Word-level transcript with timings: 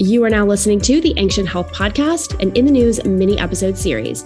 You 0.00 0.22
are 0.22 0.30
now 0.30 0.46
listening 0.46 0.80
to 0.82 1.00
the 1.00 1.12
Ancient 1.16 1.48
Health 1.48 1.72
Podcast, 1.72 2.40
and 2.40 2.56
in 2.56 2.66
the 2.66 2.70
news 2.70 3.04
mini 3.04 3.36
episode 3.36 3.76
series. 3.76 4.24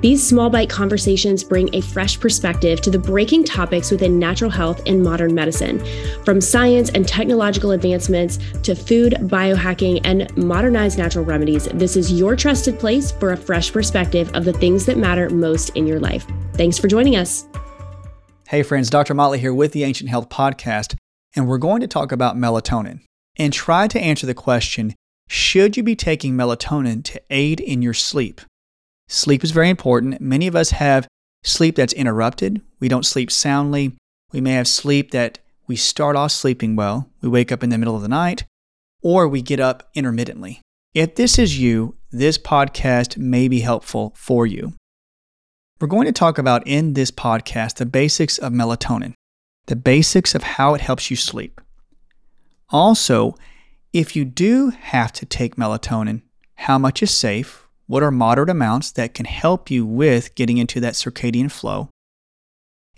These 0.00 0.26
small 0.26 0.50
bite 0.50 0.68
conversations 0.68 1.44
bring 1.44 1.72
a 1.72 1.80
fresh 1.80 2.18
perspective 2.18 2.80
to 2.80 2.90
the 2.90 2.98
breaking 2.98 3.44
topics 3.44 3.92
within 3.92 4.18
natural 4.18 4.50
health 4.50 4.82
and 4.84 5.00
modern 5.00 5.32
medicine. 5.32 5.80
From 6.24 6.40
science 6.40 6.90
and 6.90 7.06
technological 7.06 7.70
advancements 7.70 8.40
to 8.64 8.74
food, 8.74 9.12
biohacking, 9.12 10.00
and 10.02 10.36
modernized 10.36 10.98
natural 10.98 11.24
remedies, 11.24 11.66
this 11.66 11.96
is 11.96 12.10
your 12.10 12.34
trusted 12.34 12.80
place 12.80 13.12
for 13.12 13.30
a 13.30 13.36
fresh 13.36 13.72
perspective 13.72 14.28
of 14.34 14.44
the 14.44 14.52
things 14.52 14.86
that 14.86 14.98
matter 14.98 15.30
most 15.30 15.68
in 15.76 15.86
your 15.86 16.00
life. 16.00 16.26
Thanks 16.54 16.80
for 16.80 16.88
joining 16.88 17.14
us. 17.14 17.46
Hey, 18.48 18.64
friends, 18.64 18.90
Dr. 18.90 19.14
Motley 19.14 19.38
here 19.38 19.54
with 19.54 19.70
the 19.70 19.84
Ancient 19.84 20.10
Health 20.10 20.28
Podcast, 20.28 20.96
and 21.36 21.46
we're 21.46 21.58
going 21.58 21.80
to 21.80 21.86
talk 21.86 22.10
about 22.10 22.36
melatonin 22.36 23.02
and 23.36 23.52
try 23.52 23.86
to 23.86 24.00
answer 24.00 24.26
the 24.26 24.34
question 24.34 24.96
should 25.32 25.78
you 25.78 25.82
be 25.82 25.96
taking 25.96 26.34
melatonin 26.34 27.02
to 27.02 27.22
aid 27.30 27.58
in 27.58 27.80
your 27.80 27.94
sleep? 27.94 28.42
Sleep 29.08 29.42
is 29.42 29.50
very 29.50 29.70
important. 29.70 30.20
Many 30.20 30.46
of 30.46 30.54
us 30.54 30.72
have 30.72 31.08
sleep 31.42 31.76
that's 31.76 31.94
interrupted. 31.94 32.60
We 32.80 32.88
don't 32.88 33.06
sleep 33.06 33.30
soundly. 33.30 33.96
We 34.30 34.42
may 34.42 34.52
have 34.52 34.68
sleep 34.68 35.10
that 35.12 35.38
we 35.66 35.74
start 35.74 36.16
off 36.16 36.32
sleeping 36.32 36.76
well, 36.76 37.08
we 37.22 37.30
wake 37.30 37.50
up 37.50 37.62
in 37.62 37.70
the 37.70 37.78
middle 37.78 37.96
of 37.96 38.02
the 38.02 38.08
night, 38.08 38.44
or 39.00 39.26
we 39.26 39.40
get 39.40 39.58
up 39.58 39.88
intermittently. 39.94 40.60
If 40.92 41.14
this 41.14 41.38
is 41.38 41.58
you, 41.58 41.96
this 42.10 42.36
podcast 42.36 43.16
may 43.16 43.48
be 43.48 43.60
helpful 43.60 44.12
for 44.14 44.46
you. 44.46 44.74
We're 45.80 45.88
going 45.88 46.04
to 46.04 46.12
talk 46.12 46.36
about 46.36 46.66
in 46.66 46.92
this 46.92 47.10
podcast 47.10 47.76
the 47.76 47.86
basics 47.86 48.36
of 48.36 48.52
melatonin, 48.52 49.14
the 49.64 49.76
basics 49.76 50.34
of 50.34 50.42
how 50.42 50.74
it 50.74 50.82
helps 50.82 51.10
you 51.10 51.16
sleep. 51.16 51.58
Also, 52.68 53.34
if 53.92 54.16
you 54.16 54.24
do 54.24 54.70
have 54.70 55.12
to 55.12 55.26
take 55.26 55.56
melatonin, 55.56 56.22
how 56.54 56.78
much 56.78 57.02
is 57.02 57.10
safe? 57.10 57.66
What 57.86 58.02
are 58.02 58.10
moderate 58.10 58.48
amounts 58.48 58.90
that 58.92 59.12
can 59.12 59.26
help 59.26 59.70
you 59.70 59.84
with 59.84 60.34
getting 60.34 60.56
into 60.56 60.80
that 60.80 60.94
circadian 60.94 61.50
flow? 61.50 61.90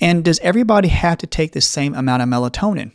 And 0.00 0.24
does 0.24 0.38
everybody 0.40 0.88
have 0.88 1.18
to 1.18 1.26
take 1.26 1.52
the 1.52 1.60
same 1.60 1.94
amount 1.94 2.22
of 2.22 2.28
melatonin? 2.28 2.92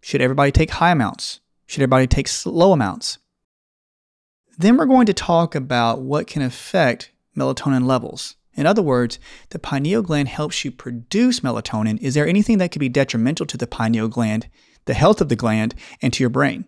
Should 0.00 0.20
everybody 0.20 0.50
take 0.50 0.70
high 0.70 0.90
amounts? 0.90 1.40
Should 1.66 1.82
everybody 1.82 2.08
take 2.08 2.28
low 2.44 2.72
amounts? 2.72 3.18
Then 4.58 4.76
we're 4.76 4.86
going 4.86 5.06
to 5.06 5.14
talk 5.14 5.54
about 5.54 6.00
what 6.02 6.26
can 6.26 6.42
affect 6.42 7.12
melatonin 7.36 7.84
levels. 7.84 8.36
In 8.54 8.66
other 8.66 8.82
words, 8.82 9.18
the 9.50 9.58
pineal 9.58 10.02
gland 10.02 10.28
helps 10.28 10.64
you 10.64 10.70
produce 10.70 11.40
melatonin. 11.40 12.00
Is 12.00 12.14
there 12.14 12.26
anything 12.26 12.58
that 12.58 12.72
could 12.72 12.80
be 12.80 12.88
detrimental 12.88 13.46
to 13.46 13.56
the 13.56 13.66
pineal 13.66 14.08
gland, 14.08 14.48
the 14.86 14.94
health 14.94 15.20
of 15.20 15.28
the 15.28 15.36
gland, 15.36 15.74
and 16.02 16.12
to 16.12 16.22
your 16.22 16.30
brain? 16.30 16.66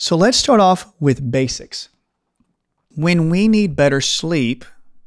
So 0.00 0.16
let's 0.16 0.38
start 0.38 0.60
off 0.60 0.92
with 1.00 1.28
basics. 1.28 1.88
When 2.94 3.30
we 3.30 3.48
need 3.48 3.74
better 3.74 4.00
sleep, 4.00 4.64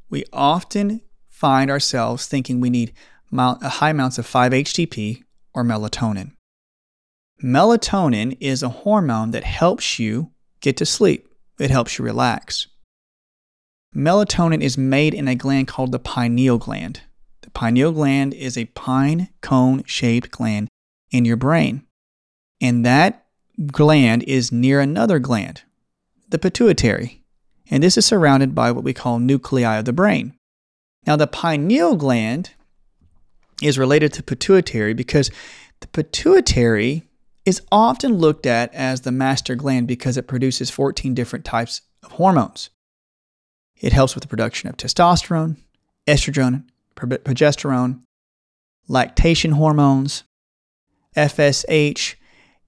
we 0.09 0.25
often 0.33 0.99
find 1.29 1.71
ourselves 1.71 2.27
thinking 2.27 2.59
we 2.59 2.69
need 2.69 2.91
high 3.33 3.91
amounts 3.91 4.17
of 4.17 4.27
5-HTP 4.27 5.23
or 5.53 5.63
melatonin. 5.63 6.33
Melatonin 7.41 8.35
is 8.41 8.61
a 8.61 8.69
hormone 8.69 9.31
that 9.31 9.45
helps 9.45 9.97
you 9.97 10.31
get 10.59 10.75
to 10.77 10.85
sleep. 10.85 11.25
It 11.57 11.71
helps 11.71 11.97
you 11.97 12.03
relax. 12.03 12.67
Melatonin 13.95 14.61
is 14.61 14.77
made 14.77 15.13
in 15.13 15.29
a 15.29 15.35
gland 15.35 15.69
called 15.69 15.93
the 15.93 15.99
pineal 15.99 16.57
gland. 16.57 16.99
The 17.43 17.49
pineal 17.51 17.93
gland 17.93 18.33
is 18.33 18.57
a 18.57 18.65
pine 18.65 19.29
cone 19.39 19.83
shaped 19.85 20.31
gland 20.31 20.67
in 21.11 21.23
your 21.23 21.37
brain. 21.37 21.87
And 22.59 22.85
that 22.85 23.25
gland 23.67 24.23
is 24.23 24.51
near 24.51 24.79
another 24.79 25.19
gland, 25.19 25.63
the 26.29 26.39
pituitary, 26.39 27.21
and 27.69 27.83
this 27.83 27.97
is 27.97 28.05
surrounded 28.05 28.55
by 28.55 28.71
what 28.71 28.83
we 28.83 28.93
call 28.93 29.19
nuclei 29.19 29.77
of 29.77 29.85
the 29.85 29.93
brain. 29.93 30.33
Now, 31.05 31.15
the 31.15 31.27
pineal 31.27 31.95
gland 31.95 32.51
is 33.61 33.77
related 33.77 34.13
to 34.13 34.23
pituitary 34.23 34.93
because 34.93 35.31
the 35.79 35.87
pituitary 35.87 37.03
is 37.45 37.61
often 37.71 38.17
looked 38.17 38.45
at 38.45 38.73
as 38.73 39.01
the 39.01 39.11
master 39.11 39.55
gland 39.55 39.87
because 39.87 40.17
it 40.17 40.27
produces 40.27 40.69
14 40.69 41.13
different 41.13 41.45
types 41.45 41.81
of 42.03 42.11
hormones. 42.13 42.69
It 43.79 43.93
helps 43.93 44.13
with 44.13 44.21
the 44.21 44.27
production 44.27 44.69
of 44.69 44.77
testosterone, 44.77 45.57
estrogen, 46.07 46.65
progesterone, 46.95 48.01
lactation 48.87 49.53
hormones, 49.53 50.23
FSH, 51.15 52.15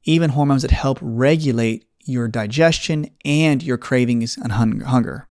even 0.04 0.32
hormones 0.32 0.62
that 0.62 0.72
help 0.72 0.98
regulate 1.02 1.86
your 2.06 2.28
digestion 2.28 3.10
and 3.24 3.64
your 3.64 3.78
cravings 3.78 4.38
and 4.38 4.52
hunger. 4.52 5.28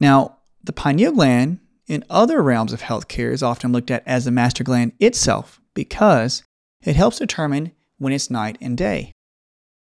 Now, 0.00 0.38
the 0.62 0.72
pineal 0.72 1.12
gland 1.12 1.60
in 1.86 2.04
other 2.10 2.42
realms 2.42 2.72
of 2.72 2.82
healthcare 2.82 3.32
is 3.32 3.42
often 3.42 3.72
looked 3.72 3.90
at 3.90 4.02
as 4.06 4.24
the 4.24 4.30
master 4.30 4.62
gland 4.64 4.92
itself 5.00 5.60
because 5.74 6.42
it 6.82 6.96
helps 6.96 7.18
determine 7.18 7.72
when 7.98 8.12
it's 8.12 8.30
night 8.30 8.58
and 8.60 8.76
day. 8.76 9.12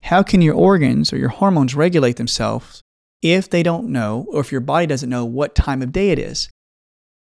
How 0.04 0.22
can 0.22 0.42
your 0.42 0.56
organs 0.56 1.14
or 1.14 1.18
your 1.18 1.30
hormones 1.30 1.76
regulate 1.76 2.18
themselves 2.18 2.82
if 3.22 3.50
they 3.50 3.64
don't 3.64 3.88
know 3.88 4.26
or 4.30 4.42
if 4.42 4.52
your 4.52 4.62
body 4.62 4.86
doesn't 4.86 5.10
know 5.10 5.24
what 5.24 5.56
time 5.56 5.82
of 5.82 5.94
day 5.94 6.10
it 6.10 6.20
is? 6.20 6.50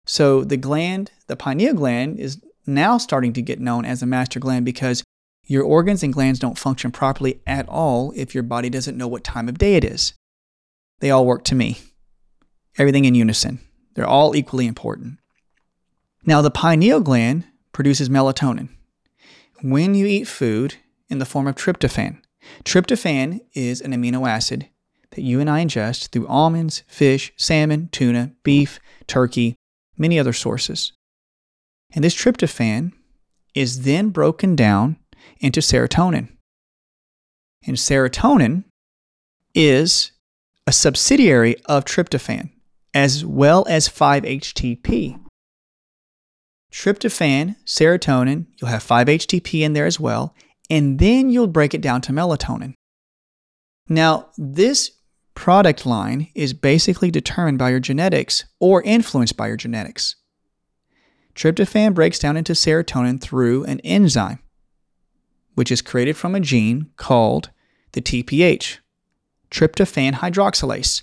So 0.06 0.44
the 0.44 0.56
gland, 0.56 1.11
the 1.27 1.37
pineal 1.37 1.75
gland, 1.75 2.19
is 2.21 2.41
now 2.67 2.99
starting 2.99 3.33
to 3.33 3.43
get 3.43 3.61
known 3.61 3.84
as 3.84 4.03
a 4.03 4.06
master 4.06 4.38
gland 4.38 4.65
because 4.65 5.03
your 5.48 5.64
organs 5.64 6.03
and 6.03 6.12
glands 6.12 6.38
don't 6.38 6.59
function 6.59 6.92
properly 6.92 7.41
at 7.47 7.69
all 7.69 8.12
if 8.14 8.34
your 8.34 8.42
body 8.42 8.69
doesn't 8.69 8.98
know 8.98 9.09
what 9.09 9.25
time 9.25 9.48
of 9.48 9.59
day 9.59 9.76
it 9.76 9.84
is. 9.84 10.12
They 11.00 11.10
all 11.10 11.25
work 11.25 11.42
to 11.44 11.54
me. 11.54 11.78
Everything 12.76 13.06
in 13.06 13.14
unison. 13.14 13.60
They're 13.94 14.06
all 14.06 14.37
equally 14.37 14.66
important. 14.66 15.19
Now, 16.25 16.42
the 16.42 16.50
pineal 16.50 17.00
gland 17.00 17.44
produces 17.72 18.10
melatonin. 18.10 18.69
When 19.62 19.94
you 19.94 20.06
eat 20.06 20.28
food 20.28 20.76
in 21.08 21.19
the 21.19 21.25
form 21.25 21.47
of 21.47 21.54
tryptophan, 21.54 22.20
tryptophan 22.64 23.41
is 23.54 23.81
an 23.81 23.92
amino 23.92 24.28
acid 24.28 24.69
that 25.12 25.22
you 25.22 25.41
and 25.41 25.48
I 25.48 25.64
ingest 25.64 26.10
through 26.10 26.26
almonds, 26.26 26.84
fish, 26.87 27.32
salmon, 27.37 27.88
tuna, 27.91 28.32
beef, 28.42 28.78
turkey, 29.06 29.56
many 29.97 30.19
other 30.19 30.34
sources. 30.34 30.92
And 31.94 32.04
this 32.04 32.14
tryptophan 32.14 32.92
is 33.54 33.82
then 33.82 34.10
broken 34.10 34.54
down 34.54 34.98
into 35.41 35.60
serotonin. 35.60 36.28
And 37.66 37.76
serotonin 37.76 38.65
is 39.54 40.12
a 40.66 40.72
subsidiary 40.72 41.56
of 41.66 41.84
tryptophan 41.84 42.50
as 42.94 43.25
well 43.25 43.66
as 43.69 43.88
5-HTP. 43.88 45.21
Tryptophan, 46.72 47.56
serotonin, 47.65 48.47
you'll 48.56 48.71
have 48.71 48.84
5-HTP 48.84 49.60
in 49.60 49.72
there 49.72 49.87
as 49.87 49.99
well, 50.00 50.34
and 50.69 50.99
then 50.99 51.31
you'll 51.31 51.47
break 51.47 51.75
it 51.75 51.81
down 51.81 52.00
to 52.03 52.12
melatonin. 52.12 52.75
Now, 53.88 54.31
this 54.37 54.91
product 55.34 55.87
line 55.87 56.28
is 56.34 56.53
basically 56.53 57.10
determined 57.10 57.59
by 57.59 57.70
your 57.70 57.81
genetics 57.81 58.44
or 58.60 58.82
influenced 58.82 59.37
by 59.37 59.47
your 59.47 59.56
genetics. 59.56 60.16
Tryptophan 61.34 61.94
breaks 61.94 62.19
down 62.19 62.37
into 62.37 62.53
serotonin 62.53 63.20
through 63.20 63.65
an 63.65 63.81
enzyme 63.81 64.41
which 65.58 65.72
is 65.72 65.82
created 65.82 66.16
from 66.16 66.36
a 66.36 66.41
gene 66.41 66.88
called 66.96 67.50
the 67.91 68.00
TPH, 68.00 68.78
tryptophan 69.50 70.12
hydroxylase. 70.12 71.02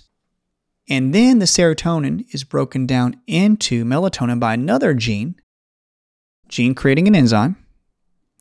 And 0.88 1.14
then 1.14 1.40
the 1.40 1.44
serotonin 1.44 2.24
is 2.32 2.42
broken 2.42 2.86
down 2.86 3.20
into 3.26 3.84
melatonin 3.84 4.40
by 4.40 4.54
another 4.54 4.94
gene, 4.94 5.34
gene 6.48 6.74
creating 6.74 7.06
an 7.06 7.14
enzyme 7.14 7.56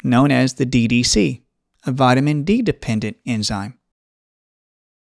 known 0.05 0.31
as 0.31 0.53
the 0.53 0.65
DDC, 0.65 1.41
a 1.85 1.91
vitamin 1.91 2.45
D 2.45 2.61
dependent 2.61 3.17
enzyme. 3.25 3.77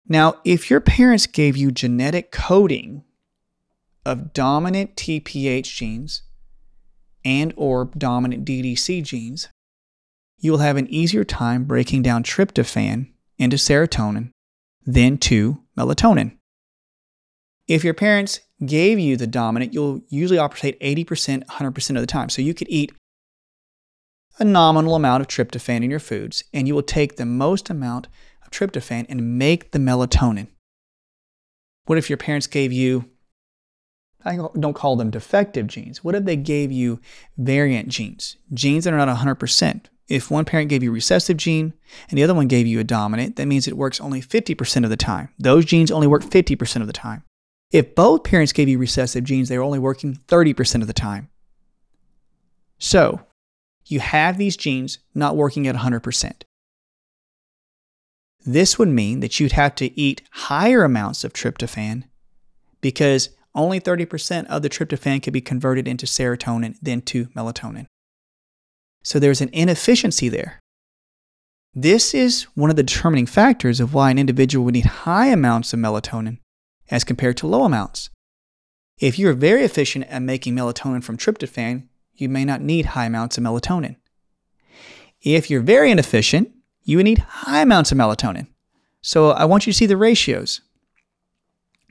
Now, 0.05 0.41
if 0.43 0.69
your 0.69 0.81
parents 0.81 1.27
gave 1.27 1.55
you 1.55 1.71
genetic 1.71 2.29
coding 2.29 3.05
of 4.05 4.33
dominant 4.33 4.97
TPH 4.97 5.73
genes 5.73 6.23
and 7.23 7.53
or 7.55 7.85
dominant 7.85 8.43
DDC 8.43 9.01
genes, 9.05 9.47
you 10.39 10.51
will 10.51 10.59
have 10.59 10.77
an 10.77 10.87
easier 10.87 11.23
time 11.23 11.65
breaking 11.65 12.01
down 12.01 12.23
tryptophan 12.23 13.11
into 13.37 13.57
serotonin 13.57 14.31
than 14.85 15.17
to 15.17 15.61
melatonin. 15.77 16.37
If 17.67 17.83
your 17.83 17.93
parents 17.93 18.39
gave 18.65 18.97
you 18.99 19.15
the 19.15 19.27
dominant, 19.27 19.73
you'll 19.73 20.01
usually 20.09 20.39
operate 20.39 20.79
80%, 20.79 21.45
100% 21.45 21.89
of 21.91 22.01
the 22.01 22.07
time. 22.07 22.29
So 22.29 22.41
you 22.41 22.53
could 22.53 22.69
eat 22.69 22.91
a 24.39 24.45
nominal 24.45 24.95
amount 24.95 25.21
of 25.21 25.27
tryptophan 25.27 25.83
in 25.83 25.89
your 25.91 25.99
foods, 25.99 26.43
and 26.53 26.67
you 26.67 26.73
will 26.73 26.81
take 26.81 27.17
the 27.17 27.25
most 27.25 27.69
amount 27.69 28.07
of 28.43 28.49
tryptophan 28.49 29.05
and 29.09 29.37
make 29.37 29.71
the 29.71 29.79
melatonin. 29.79 30.47
What 31.85 31.97
if 31.97 32.09
your 32.09 32.17
parents 32.17 32.47
gave 32.47 32.71
you, 32.71 33.09
I 34.23 34.37
don't 34.59 34.75
call 34.75 34.95
them 34.95 35.09
defective 35.09 35.67
genes, 35.67 36.03
what 36.03 36.15
if 36.15 36.25
they 36.25 36.35
gave 36.35 36.71
you 36.71 36.99
variant 37.37 37.89
genes, 37.89 38.37
genes 38.53 38.85
that 38.85 38.93
are 38.93 39.05
not 39.05 39.15
100%? 39.17 39.85
If 40.09 40.31
one 40.31 40.43
parent 40.43 40.69
gave 40.69 40.81
you 40.81 40.89
a 40.89 40.93
recessive 40.93 41.37
gene 41.37 41.73
and 42.09 42.17
the 42.17 42.23
other 42.23 42.33
one 42.33 42.47
gave 42.47 42.65
you 42.65 42.79
a 42.79 42.83
dominant, 42.83 43.35
that 43.35 43.45
means 43.45 43.67
it 43.67 43.77
works 43.77 44.01
only 44.01 44.21
50% 44.21 44.83
of 44.83 44.89
the 44.89 44.97
time. 44.97 45.29
Those 45.37 45.65
genes 45.65 45.91
only 45.91 46.07
work 46.07 46.23
50% 46.23 46.81
of 46.81 46.87
the 46.87 46.93
time. 46.93 47.23
If 47.71 47.93
both 47.93 48.23
parents 48.23 48.51
gave 48.51 48.67
you 48.67 48.79
recessive 48.79 49.23
genes, 49.23 49.49
they 49.49 49.57
were 49.57 49.63
only 49.63 49.77
working 49.77 50.15
30% 50.27 50.81
of 50.81 50.87
the 50.87 50.93
time. 50.93 51.29
So, 52.79 53.21
you 53.85 53.99
have 53.99 54.37
these 54.37 54.57
genes 54.57 54.97
not 55.13 55.35
working 55.35 55.67
at 55.67 55.75
100%. 55.75 56.41
This 58.45 58.79
would 58.79 58.87
mean 58.87 59.19
that 59.19 59.39
you'd 59.39 59.51
have 59.51 59.75
to 59.75 59.99
eat 59.99 60.23
higher 60.31 60.83
amounts 60.83 61.23
of 61.23 61.33
tryptophan 61.33 62.05
because 62.81 63.29
only 63.53 63.79
30% 63.79 64.47
of 64.47 64.61
the 64.63 64.69
tryptophan 64.69 65.21
could 65.21 65.33
be 65.33 65.41
converted 65.41 65.87
into 65.87 66.05
serotonin 66.05 66.77
then 66.81 67.01
to 67.01 67.25
melatonin. 67.27 67.85
So 69.03 69.19
there's 69.19 69.41
an 69.41 69.49
inefficiency 69.53 70.29
there. 70.29 70.59
This 71.73 72.13
is 72.13 72.43
one 72.55 72.69
of 72.69 72.75
the 72.75 72.83
determining 72.83 73.25
factors 73.25 73.79
of 73.79 73.93
why 73.93 74.11
an 74.11 74.17
individual 74.17 74.65
would 74.65 74.73
need 74.73 74.85
high 74.85 75.27
amounts 75.27 75.71
of 75.73 75.79
melatonin 75.79 76.39
as 76.89 77.03
compared 77.03 77.37
to 77.37 77.47
low 77.47 77.63
amounts. 77.63 78.09
If 78.97 79.17
you're 79.17 79.33
very 79.33 79.63
efficient 79.63 80.05
at 80.05 80.21
making 80.21 80.55
melatonin 80.55 81.03
from 81.03 81.17
tryptophan, 81.17 81.87
you 82.15 82.27
may 82.27 82.43
not 82.43 82.61
need 82.61 82.87
high 82.87 83.05
amounts 83.05 83.37
of 83.37 83.43
melatonin. 83.43 83.95
If 85.21 85.49
you're 85.49 85.61
very 85.61 85.91
inefficient, 85.91 86.51
you 86.83 86.97
would 86.97 87.05
need 87.05 87.19
high 87.19 87.61
amounts 87.61 87.91
of 87.91 87.97
melatonin. 87.97 88.47
So 89.01 89.29
I 89.29 89.45
want 89.45 89.65
you 89.65 89.73
to 89.73 89.77
see 89.77 89.85
the 89.85 89.95
ratios. 89.95 90.61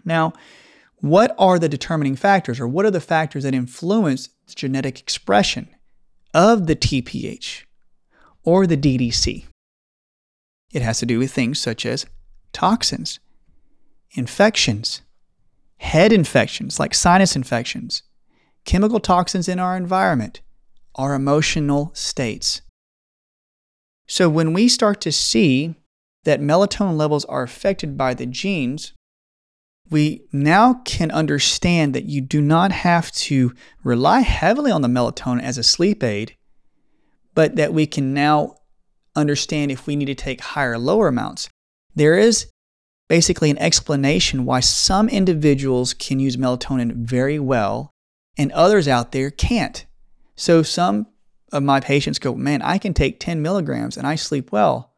Now, 0.04 0.32
what 0.96 1.34
are 1.38 1.58
the 1.58 1.69
determining 1.69 2.16
factors, 2.16 2.58
or 2.58 2.66
what 2.66 2.84
are 2.84 2.90
the 2.90 3.00
factors 3.00 3.44
that 3.44 3.54
influence 3.54 4.31
genetic 4.54 4.99
expression 4.99 5.69
of 6.34 6.66
the 6.66 6.76
TPH 6.76 7.64
or 8.44 8.66
the 8.66 8.76
DDC? 8.76 9.44
It 10.72 10.82
has 10.82 10.98
to 10.98 11.06
do 11.06 11.19
with 11.19 11.32
things 11.32 11.58
such 11.58 11.86
as 11.86 12.06
toxins, 12.52 13.20
infections, 14.12 15.02
head 15.78 16.12
infections 16.12 16.78
like 16.78 16.94
sinus 16.94 17.36
infections, 17.36 18.02
chemical 18.64 19.00
toxins 19.00 19.48
in 19.48 19.58
our 19.58 19.76
environment, 19.76 20.40
our 20.94 21.14
emotional 21.14 21.90
states. 21.94 22.60
So 24.06 24.28
when 24.28 24.52
we 24.52 24.69
start 24.69 25.00
to 25.02 25.12
see 25.12 25.75
that 26.25 26.40
melatonin 26.40 26.96
levels 26.96 27.25
are 27.26 27.42
affected 27.42 27.96
by 27.96 28.14
the 28.14 28.26
genes, 28.26 28.92
we 29.90 30.26
now 30.32 30.75
can 30.85 31.11
understand 31.11 31.94
that 31.94 32.05
you 32.05 32.20
do 32.20 32.40
not 32.40 32.73
have 32.73 33.11
to 33.12 33.55
rely 33.82 34.20
heavily 34.20 34.70
on 34.70 34.82
the 34.82 34.88
melatonin 34.88 35.43
as 35.43 35.58
a 35.58 35.62
sleep 35.62 36.02
aid, 36.02 36.37
but 37.35 37.56
that 37.56 37.73
we 37.73 37.87
can 37.87 38.12
now 38.12 38.56
understand 39.17 39.70
if 39.70 39.87
we 39.87 39.96
need 39.96 40.06
to 40.06 40.14
take 40.14 40.40
higher 40.40 40.73
or 40.73 40.79
lower 40.79 41.08
amounts. 41.08 41.49
There 41.94 42.19
is 42.19 42.50
basically 43.08 43.50
an 43.50 43.58
explanation 43.58 44.44
why 44.44 44.61
some 44.61 45.08
individuals 45.08 45.94
can 45.94 46.20
use 46.20 46.37
melatonin 46.37 46.93
very 46.93 47.38
well 47.38 47.90
and 48.37 48.52
others 48.52 48.87
out 48.87 49.12
there 49.12 49.31
can't. 49.31 49.87
So 50.37 50.62
some 50.62 51.06
of 51.50 51.62
my 51.62 51.81
patients 51.81 52.19
go, 52.19 52.35
Man, 52.35 52.61
I 52.62 52.79
can 52.79 52.93
take 52.93 53.19
10 53.19 53.40
milligrams 53.40 53.96
and 53.96 54.06
I 54.06 54.14
sleep 54.14 54.52
well. 54.52 54.94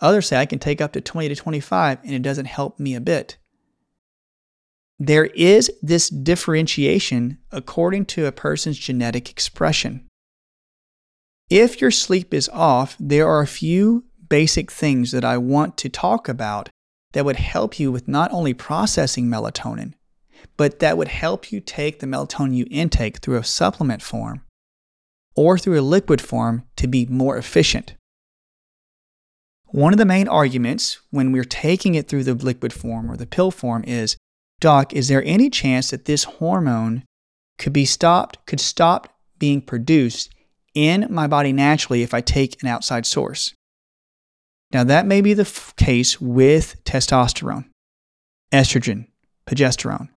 Others 0.00 0.28
say 0.28 0.36
I 0.36 0.46
can 0.46 0.58
take 0.58 0.82
up 0.82 0.92
to 0.92 1.00
20 1.00 1.30
to 1.30 1.34
25 1.34 2.00
and 2.04 2.12
it 2.12 2.22
doesn't 2.22 2.44
help 2.44 2.78
me 2.78 2.94
a 2.94 3.00
bit 3.00 3.38
there 4.98 5.26
is 5.26 5.70
this 5.82 6.08
differentiation 6.08 7.38
according 7.52 8.06
to 8.06 8.26
a 8.26 8.32
person's 8.32 8.78
genetic 8.78 9.30
expression. 9.30 10.06
If 11.50 11.80
your 11.80 11.90
sleep 11.90 12.32
is 12.32 12.48
off, 12.48 12.96
there 12.98 13.28
are 13.28 13.40
a 13.40 13.46
few 13.46 14.04
basic 14.28 14.72
things 14.72 15.12
that 15.12 15.24
I 15.24 15.38
want 15.38 15.76
to 15.78 15.88
talk 15.88 16.28
about 16.28 16.68
that 17.12 17.24
would 17.24 17.36
help 17.36 17.78
you 17.78 17.92
with 17.92 18.08
not 18.08 18.32
only 18.32 18.54
processing 18.54 19.26
melatonin, 19.26 19.94
but 20.56 20.80
that 20.80 20.98
would 20.98 21.08
help 21.08 21.52
you 21.52 21.60
take 21.60 22.00
the 22.00 22.06
melatonin 22.06 22.54
you 22.54 22.66
intake 22.70 23.18
through 23.18 23.36
a 23.36 23.44
supplement 23.44 24.02
form 24.02 24.42
or 25.34 25.58
through 25.58 25.78
a 25.78 25.82
liquid 25.82 26.20
form 26.20 26.64
to 26.76 26.86
be 26.86 27.06
more 27.06 27.36
efficient. 27.36 27.94
One 29.66 29.92
of 29.92 29.98
the 29.98 30.04
main 30.04 30.26
arguments 30.26 30.98
when 31.10 31.32
we're 31.32 31.44
taking 31.44 31.94
it 31.94 32.08
through 32.08 32.24
the 32.24 32.34
liquid 32.34 32.72
form 32.72 33.10
or 33.10 33.16
the 33.16 33.26
pill 33.26 33.50
form 33.50 33.84
is 33.86 34.16
Doc, 34.60 34.92
is 34.92 35.08
there 35.08 35.22
any 35.24 35.50
chance 35.50 35.90
that 35.90 36.06
this 36.06 36.24
hormone 36.24 37.04
could 37.58 37.72
be 37.72 37.84
stopped, 37.84 38.44
could 38.46 38.60
stop 38.60 39.14
being 39.38 39.60
produced 39.60 40.30
in 40.74 41.06
my 41.10 41.26
body 41.26 41.52
naturally 41.52 42.02
if 42.02 42.14
I 42.14 42.20
take 42.20 42.62
an 42.62 42.68
outside 42.68 43.06
source? 43.06 43.54
Now, 44.72 44.84
that 44.84 45.06
may 45.06 45.20
be 45.20 45.34
the 45.34 45.42
f- 45.42 45.74
case 45.76 46.20
with 46.20 46.82
testosterone, 46.84 47.66
estrogen, 48.52 49.06
progesterone. 49.46 50.08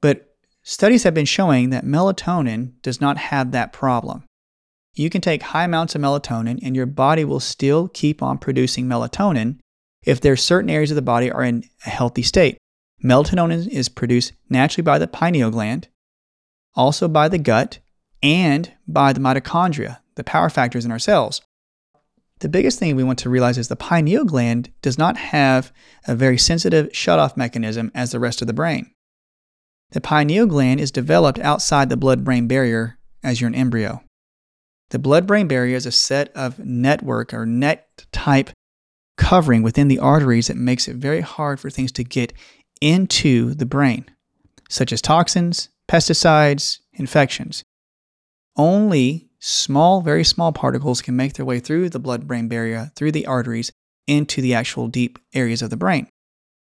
But 0.00 0.34
studies 0.62 1.04
have 1.04 1.14
been 1.14 1.26
showing 1.26 1.70
that 1.70 1.84
melatonin 1.84 2.72
does 2.82 3.00
not 3.00 3.18
have 3.18 3.52
that 3.52 3.72
problem. 3.72 4.24
You 4.94 5.08
can 5.08 5.20
take 5.20 5.42
high 5.42 5.64
amounts 5.64 5.94
of 5.94 6.02
melatonin 6.02 6.58
and 6.62 6.76
your 6.76 6.86
body 6.86 7.24
will 7.24 7.40
still 7.40 7.88
keep 7.88 8.22
on 8.22 8.38
producing 8.38 8.86
melatonin 8.86 9.58
if 10.04 10.20
there 10.20 10.32
are 10.32 10.36
certain 10.36 10.68
areas 10.68 10.90
of 10.90 10.96
the 10.96 11.02
body 11.02 11.30
are 11.30 11.44
in 11.44 11.64
a 11.86 11.90
healthy 11.90 12.22
state. 12.22 12.58
Melatonin 13.02 13.66
is 13.68 13.88
produced 13.88 14.32
naturally 14.48 14.84
by 14.84 14.98
the 14.98 15.08
pineal 15.08 15.50
gland, 15.50 15.88
also 16.74 17.08
by 17.08 17.28
the 17.28 17.38
gut, 17.38 17.80
and 18.22 18.72
by 18.86 19.12
the 19.12 19.20
mitochondria, 19.20 19.98
the 20.14 20.24
power 20.24 20.48
factors 20.48 20.84
in 20.84 20.92
our 20.92 20.98
cells. 20.98 21.42
The 22.38 22.48
biggest 22.48 22.78
thing 22.78 22.96
we 22.96 23.04
want 23.04 23.18
to 23.20 23.30
realize 23.30 23.58
is 23.58 23.68
the 23.68 23.76
pineal 23.76 24.24
gland 24.24 24.70
does 24.82 24.98
not 24.98 25.16
have 25.16 25.72
a 26.06 26.14
very 26.14 26.38
sensitive 26.38 26.88
shutoff 26.88 27.36
mechanism 27.36 27.90
as 27.94 28.10
the 28.10 28.20
rest 28.20 28.40
of 28.40 28.46
the 28.46 28.52
brain. 28.52 28.90
The 29.90 30.00
pineal 30.00 30.46
gland 30.46 30.80
is 30.80 30.90
developed 30.90 31.38
outside 31.40 31.88
the 31.88 31.96
blood 31.96 32.24
brain 32.24 32.48
barrier 32.48 32.98
as 33.22 33.40
you're 33.40 33.48
an 33.48 33.54
embryo. 33.54 34.02
The 34.90 34.98
blood 34.98 35.26
brain 35.26 35.48
barrier 35.48 35.76
is 35.76 35.86
a 35.86 35.92
set 35.92 36.34
of 36.36 36.58
network 36.58 37.32
or 37.32 37.46
net 37.46 38.06
type 38.12 38.50
covering 39.16 39.62
within 39.62 39.88
the 39.88 39.98
arteries 39.98 40.48
that 40.48 40.56
makes 40.56 40.88
it 40.88 40.96
very 40.96 41.20
hard 41.20 41.60
for 41.60 41.70
things 41.70 41.92
to 41.92 42.04
get 42.04 42.32
into 42.82 43.54
the 43.54 43.64
brain, 43.64 44.04
such 44.68 44.92
as 44.92 45.00
toxins, 45.00 45.68
pesticides, 45.88 46.80
infections. 46.92 47.62
Only 48.56 49.28
small, 49.38 50.02
very 50.02 50.24
small 50.24 50.52
particles 50.52 51.00
can 51.00 51.14
make 51.14 51.34
their 51.34 51.46
way 51.46 51.60
through 51.60 51.90
the 51.90 52.00
blood 52.00 52.26
brain 52.26 52.48
barrier, 52.48 52.90
through 52.96 53.12
the 53.12 53.24
arteries, 53.26 53.70
into 54.08 54.42
the 54.42 54.52
actual 54.52 54.88
deep 54.88 55.20
areas 55.32 55.62
of 55.62 55.70
the 55.70 55.76
brain. 55.76 56.08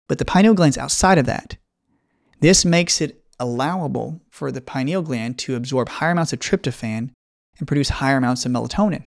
But 0.10 0.18
the 0.18 0.26
pineal 0.26 0.54
gland's 0.54 0.78
outside 0.78 1.18
of 1.18 1.26
that. 1.26 1.56
This 2.42 2.66
makes 2.66 3.00
it 3.00 3.24
allowable 3.40 4.20
for 4.30 4.52
the 4.52 4.62
pineal 4.62 5.02
gland 5.02 5.40
to 5.40 5.56
absorb 5.56 5.88
higher 5.88 6.12
amounts 6.12 6.34
of 6.34 6.40
tryptophan 6.40 7.12
and 7.58 7.68
produce 7.68 7.90
higher 7.90 8.18
amounts 8.18 8.46
of 8.46 8.52
melatonin, 8.52 9.04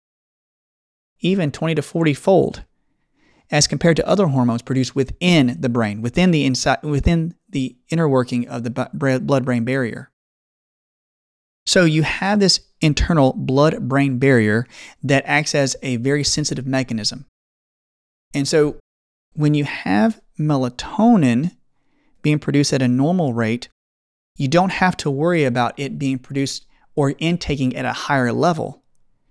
even 1.21 1.51
20 1.51 1.73
to 1.73 1.81
40 1.81 2.13
fold 2.13 2.65
as 3.51 3.67
compared 3.67 3.95
to 3.97 4.07
other 4.07 4.27
hormones 4.27 4.61
produced 4.61 4.95
within 4.95 5.57
the 5.59 5.69
brain, 5.69 6.01
within 6.01 6.31
the 6.31 6.45
inside, 6.45 6.83
within 6.83 7.33
the 7.49 7.75
inner 7.89 8.07
working 8.07 8.47
of 8.47 8.63
the 8.63 9.19
blood-brain 9.21 9.65
barrier. 9.65 10.11
So 11.65 11.85
you 11.85 12.03
have 12.03 12.39
this 12.39 12.61
internal 12.81 13.33
blood-brain 13.33 14.19
barrier 14.19 14.67
that 15.03 15.23
acts 15.25 15.53
as 15.53 15.75
a 15.81 15.97
very 15.97 16.23
sensitive 16.23 16.65
mechanism. 16.65 17.25
And 18.33 18.47
so 18.47 18.77
when 19.33 19.53
you 19.53 19.65
have 19.65 20.21
melatonin 20.39 21.55
being 22.21 22.39
produced 22.39 22.73
at 22.73 22.81
a 22.81 22.87
normal 22.87 23.33
rate, 23.33 23.69
you 24.35 24.47
don't 24.47 24.71
have 24.71 24.95
to 24.97 25.11
worry 25.11 25.43
about 25.43 25.79
it 25.79 25.99
being 25.99 26.19
produced 26.19 26.65
or 26.95 27.13
intaking 27.19 27.75
at 27.75 27.85
a 27.85 27.93
higher 27.93 28.31
level 28.31 28.83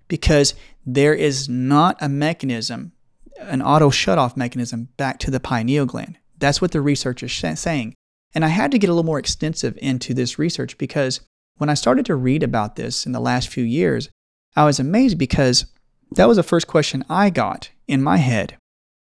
because 0.06 0.54
there 0.86 1.14
is 1.14 1.48
not 1.48 1.96
a 2.00 2.08
mechanism 2.08 2.92
an 3.38 3.62
auto 3.62 3.90
shutoff 3.90 4.36
mechanism 4.36 4.88
back 4.96 5.18
to 5.20 5.30
the 5.30 5.40
pineal 5.40 5.86
gland. 5.86 6.18
That's 6.38 6.60
what 6.60 6.72
the 6.72 6.80
research 6.80 7.22
is 7.22 7.32
saying. 7.32 7.94
And 8.34 8.44
I 8.44 8.48
had 8.48 8.70
to 8.72 8.78
get 8.78 8.90
a 8.90 8.92
little 8.92 9.04
more 9.04 9.18
extensive 9.18 9.78
into 9.80 10.14
this 10.14 10.38
research 10.38 10.76
because 10.78 11.20
when 11.56 11.70
I 11.70 11.74
started 11.74 12.06
to 12.06 12.14
read 12.14 12.42
about 12.42 12.76
this 12.76 13.06
in 13.06 13.12
the 13.12 13.20
last 13.20 13.48
few 13.48 13.64
years, 13.64 14.08
I 14.54 14.64
was 14.64 14.78
amazed 14.78 15.18
because 15.18 15.66
that 16.12 16.28
was 16.28 16.36
the 16.36 16.42
first 16.42 16.66
question 16.66 17.04
I 17.08 17.30
got 17.30 17.70
in 17.86 18.02
my 18.02 18.18
head. 18.18 18.56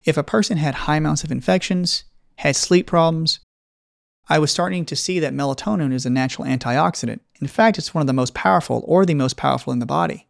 If 0.05 0.17
a 0.17 0.23
person 0.23 0.57
had 0.57 0.75
high 0.75 0.97
amounts 0.97 1.25
of 1.25 1.33
infections, 1.33 2.05
had 2.37 2.57
sleep 2.57 2.87
problems, 2.87 3.41
I 4.29 4.39
was 4.39 4.51
starting 4.51 4.85
to 4.87 4.97
see 4.97 5.21
that 5.21 5.33
melatonin 5.33 5.93
is 5.93 6.07
a 6.07 6.11
natural 6.11 6.47
antioxidant. 6.47 7.21
In 7.41 7.47
fact, 7.47 7.79
it's 7.79 7.95
one 7.95 8.03
of 8.03 8.07
the 8.07 8.13
most 8.13 8.35
powerful 8.35 8.85
or 8.87 9.05
the 9.05 9.15
most 9.15 9.37
powerful 9.37 9.73
in 9.73 9.79
the 9.79 9.87
body. 9.87 10.28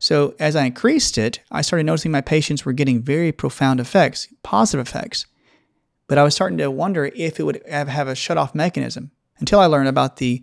So 0.00 0.34
as 0.40 0.56
I 0.56 0.64
increased 0.64 1.18
it, 1.18 1.40
I 1.50 1.60
started 1.60 1.84
noticing 1.84 2.10
my 2.10 2.22
patients 2.22 2.64
were 2.64 2.72
getting 2.72 3.02
very 3.02 3.32
profound 3.32 3.80
effects, 3.80 4.28
positive 4.42 4.86
effects. 4.88 5.26
But 6.08 6.16
I 6.16 6.24
was 6.24 6.34
starting 6.34 6.58
to 6.58 6.70
wonder 6.70 7.12
if 7.14 7.38
it 7.38 7.44
would 7.44 7.62
have, 7.68 8.08
a 8.08 8.14
shut-off 8.14 8.54
mechanism 8.54 9.10
until 9.38 9.60
I 9.60 9.66
learned 9.66 9.88
about 9.88 10.16
the 10.16 10.40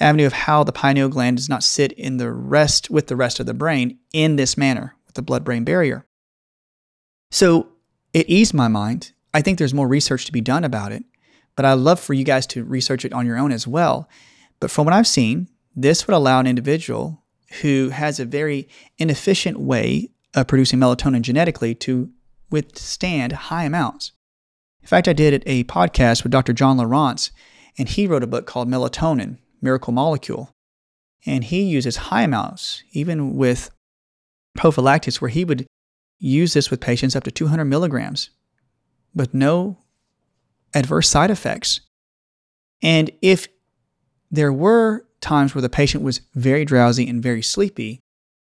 avenue 0.00 0.26
of 0.26 0.32
how 0.32 0.64
the 0.64 0.72
pineal 0.72 1.10
gland 1.10 1.36
does 1.36 1.50
not 1.50 1.62
sit 1.62 1.92
in 1.92 2.16
the 2.16 2.32
rest 2.32 2.88
with 2.88 3.08
the 3.08 3.16
rest 3.16 3.38
of 3.40 3.46
the 3.46 3.54
brain 3.54 3.98
in 4.12 4.36
this 4.36 4.56
manner, 4.56 4.96
with 5.06 5.14
the 5.14 5.22
blood 5.22 5.44
brain 5.44 5.64
barrier. 5.64 6.06
So 7.30 7.68
it 8.14 8.28
eased 8.28 8.54
my 8.54 8.68
mind. 8.68 9.12
I 9.34 9.42
think 9.42 9.58
there's 9.58 9.74
more 9.74 9.86
research 9.86 10.24
to 10.24 10.32
be 10.32 10.40
done 10.40 10.64
about 10.64 10.92
it, 10.92 11.04
but 11.56 11.66
I'd 11.66 11.74
love 11.74 12.00
for 12.00 12.14
you 12.14 12.24
guys 12.24 12.46
to 12.48 12.64
research 12.64 13.04
it 13.04 13.12
on 13.12 13.26
your 13.26 13.36
own 13.36 13.52
as 13.52 13.66
well. 13.66 14.08
But 14.60 14.70
from 14.70 14.86
what 14.86 14.94
I've 14.94 15.06
seen, 15.06 15.48
this 15.76 16.06
would 16.06 16.14
allow 16.14 16.40
an 16.40 16.46
individual 16.46 17.22
who 17.62 17.90
has 17.90 18.20
a 18.20 18.24
very 18.24 18.68
inefficient 18.98 19.58
way 19.58 20.10
of 20.34 20.46
producing 20.46 20.78
melatonin 20.78 21.22
genetically 21.22 21.74
to 21.74 22.10
withstand 22.50 23.32
high 23.32 23.64
amounts. 23.64 24.12
In 24.82 24.88
fact, 24.88 25.08
I 25.08 25.12
did 25.12 25.42
a 25.46 25.64
podcast 25.64 26.22
with 26.22 26.32
Dr. 26.32 26.52
John 26.52 26.78
Lieurance, 26.78 27.30
and 27.78 27.88
he 27.88 28.06
wrote 28.06 28.22
a 28.22 28.28
book 28.28 28.46
called 28.46 28.68
Melatonin 28.68 29.38
Miracle 29.60 29.92
Molecule. 29.92 30.50
And 31.26 31.44
he 31.44 31.62
uses 31.62 31.96
high 31.96 32.22
amounts, 32.22 32.82
even 32.92 33.34
with 33.36 33.70
prophylactics, 34.54 35.20
where 35.20 35.28
he 35.28 35.44
would 35.44 35.66
use 36.18 36.54
this 36.54 36.70
with 36.70 36.80
patients 36.80 37.16
up 37.16 37.24
to 37.24 37.30
200 37.30 37.64
milligrams, 37.64 38.30
but 39.14 39.34
no 39.34 39.78
adverse 40.74 41.08
side 41.08 41.30
effects. 41.30 41.80
And 42.82 43.10
if 43.20 43.48
there 44.30 44.52
were 44.52 45.07
times 45.28 45.54
where 45.54 45.62
the 45.62 45.68
patient 45.68 46.02
was 46.02 46.22
very 46.34 46.64
drowsy 46.64 47.06
and 47.06 47.22
very 47.22 47.42
sleepy, 47.42 48.00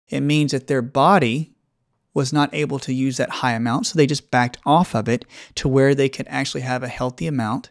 it 0.09 0.21
means 0.21 0.53
that 0.53 0.67
their 0.67 0.83
body 0.83 1.53
was 2.15 2.33
not 2.33 2.53
able 2.55 2.79
to 2.79 2.95
use 2.95 3.19
that 3.19 3.31
high 3.31 3.53
amount, 3.53 3.87
so 3.87 3.97
they 3.97 4.07
just 4.07 4.31
backed 4.31 4.57
off 4.65 4.95
of 4.95 5.09
it 5.09 5.25
to 5.55 5.69
where 5.69 5.95
they 5.95 6.09
could 6.09 6.27
actually 6.29 6.63
have 6.63 6.83
a 6.83 6.89
healthy 6.89 7.27
amount 7.27 7.71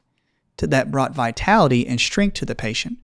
to, 0.57 0.67
that 0.67 0.91
brought 0.91 1.13
vitality 1.13 1.87
and 1.87 1.99
strength 1.99 2.35
to 2.35 2.45
the 2.45 2.55
patient. 2.55 2.99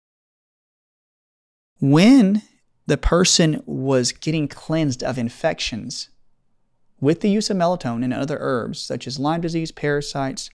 When 1.80 2.42
the 2.86 2.98
person 2.98 3.62
was 3.64 4.12
getting 4.12 4.46
cleansed 4.46 5.02
of 5.02 5.18
infections 5.18 6.10
with 7.00 7.20
the 7.20 7.30
use 7.30 7.48
of 7.48 7.56
melatonin 7.56 8.04
and 8.04 8.14
other 8.14 8.36
herbs 8.40 8.78
such 8.78 9.06
as 9.06 9.18
Lyme 9.18 9.40
disease, 9.40 9.72
parasites, 9.72 10.50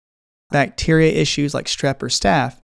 bacteria 0.50 1.12
issues 1.12 1.52
like 1.52 1.66
strep 1.66 2.02
or 2.02 2.08
staph, 2.08 2.56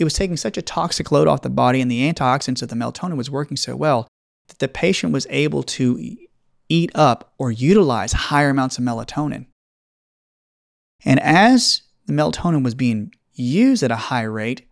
it 0.00 0.04
was 0.04 0.14
taking 0.14 0.38
such 0.38 0.56
a 0.56 0.62
toxic 0.62 1.12
load 1.12 1.28
off 1.28 1.42
the 1.42 1.50
body 1.50 1.80
and 1.82 1.90
the 1.90 2.10
antioxidants 2.10 2.62
of 2.62 2.70
the 2.70 2.74
melatonin 2.74 3.18
was 3.18 3.30
working 3.30 3.56
so 3.56 3.76
well 3.76 4.08
that 4.48 4.58
the 4.58 4.66
patient 4.66 5.12
was 5.12 5.26
able 5.28 5.62
to 5.62 6.16
eat 6.70 6.90
up 6.94 7.34
or 7.36 7.52
utilize 7.52 8.12
higher 8.12 8.48
amounts 8.48 8.78
of 8.78 8.84
melatonin. 8.84 9.44
And 11.04 11.20
as 11.20 11.82
the 12.06 12.14
melatonin 12.14 12.64
was 12.64 12.74
being 12.74 13.12
used 13.34 13.82
at 13.82 13.90
a 13.90 13.96
high 13.96 14.22
rate, 14.22 14.66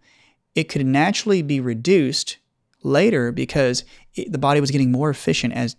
it 0.55 0.65
could 0.65 0.87
naturally 0.87 1.43
be 1.43 1.61
reduced 1.61 2.39
later 2.83 3.31
because 3.31 3.85
it, 4.15 4.33
the 4.33 4.39
body 4.39 4.61
was 4.61 4.71
getting 4.71 4.91
more 4.91 5.11
efficient 5.11 5.53
as 5.53 5.77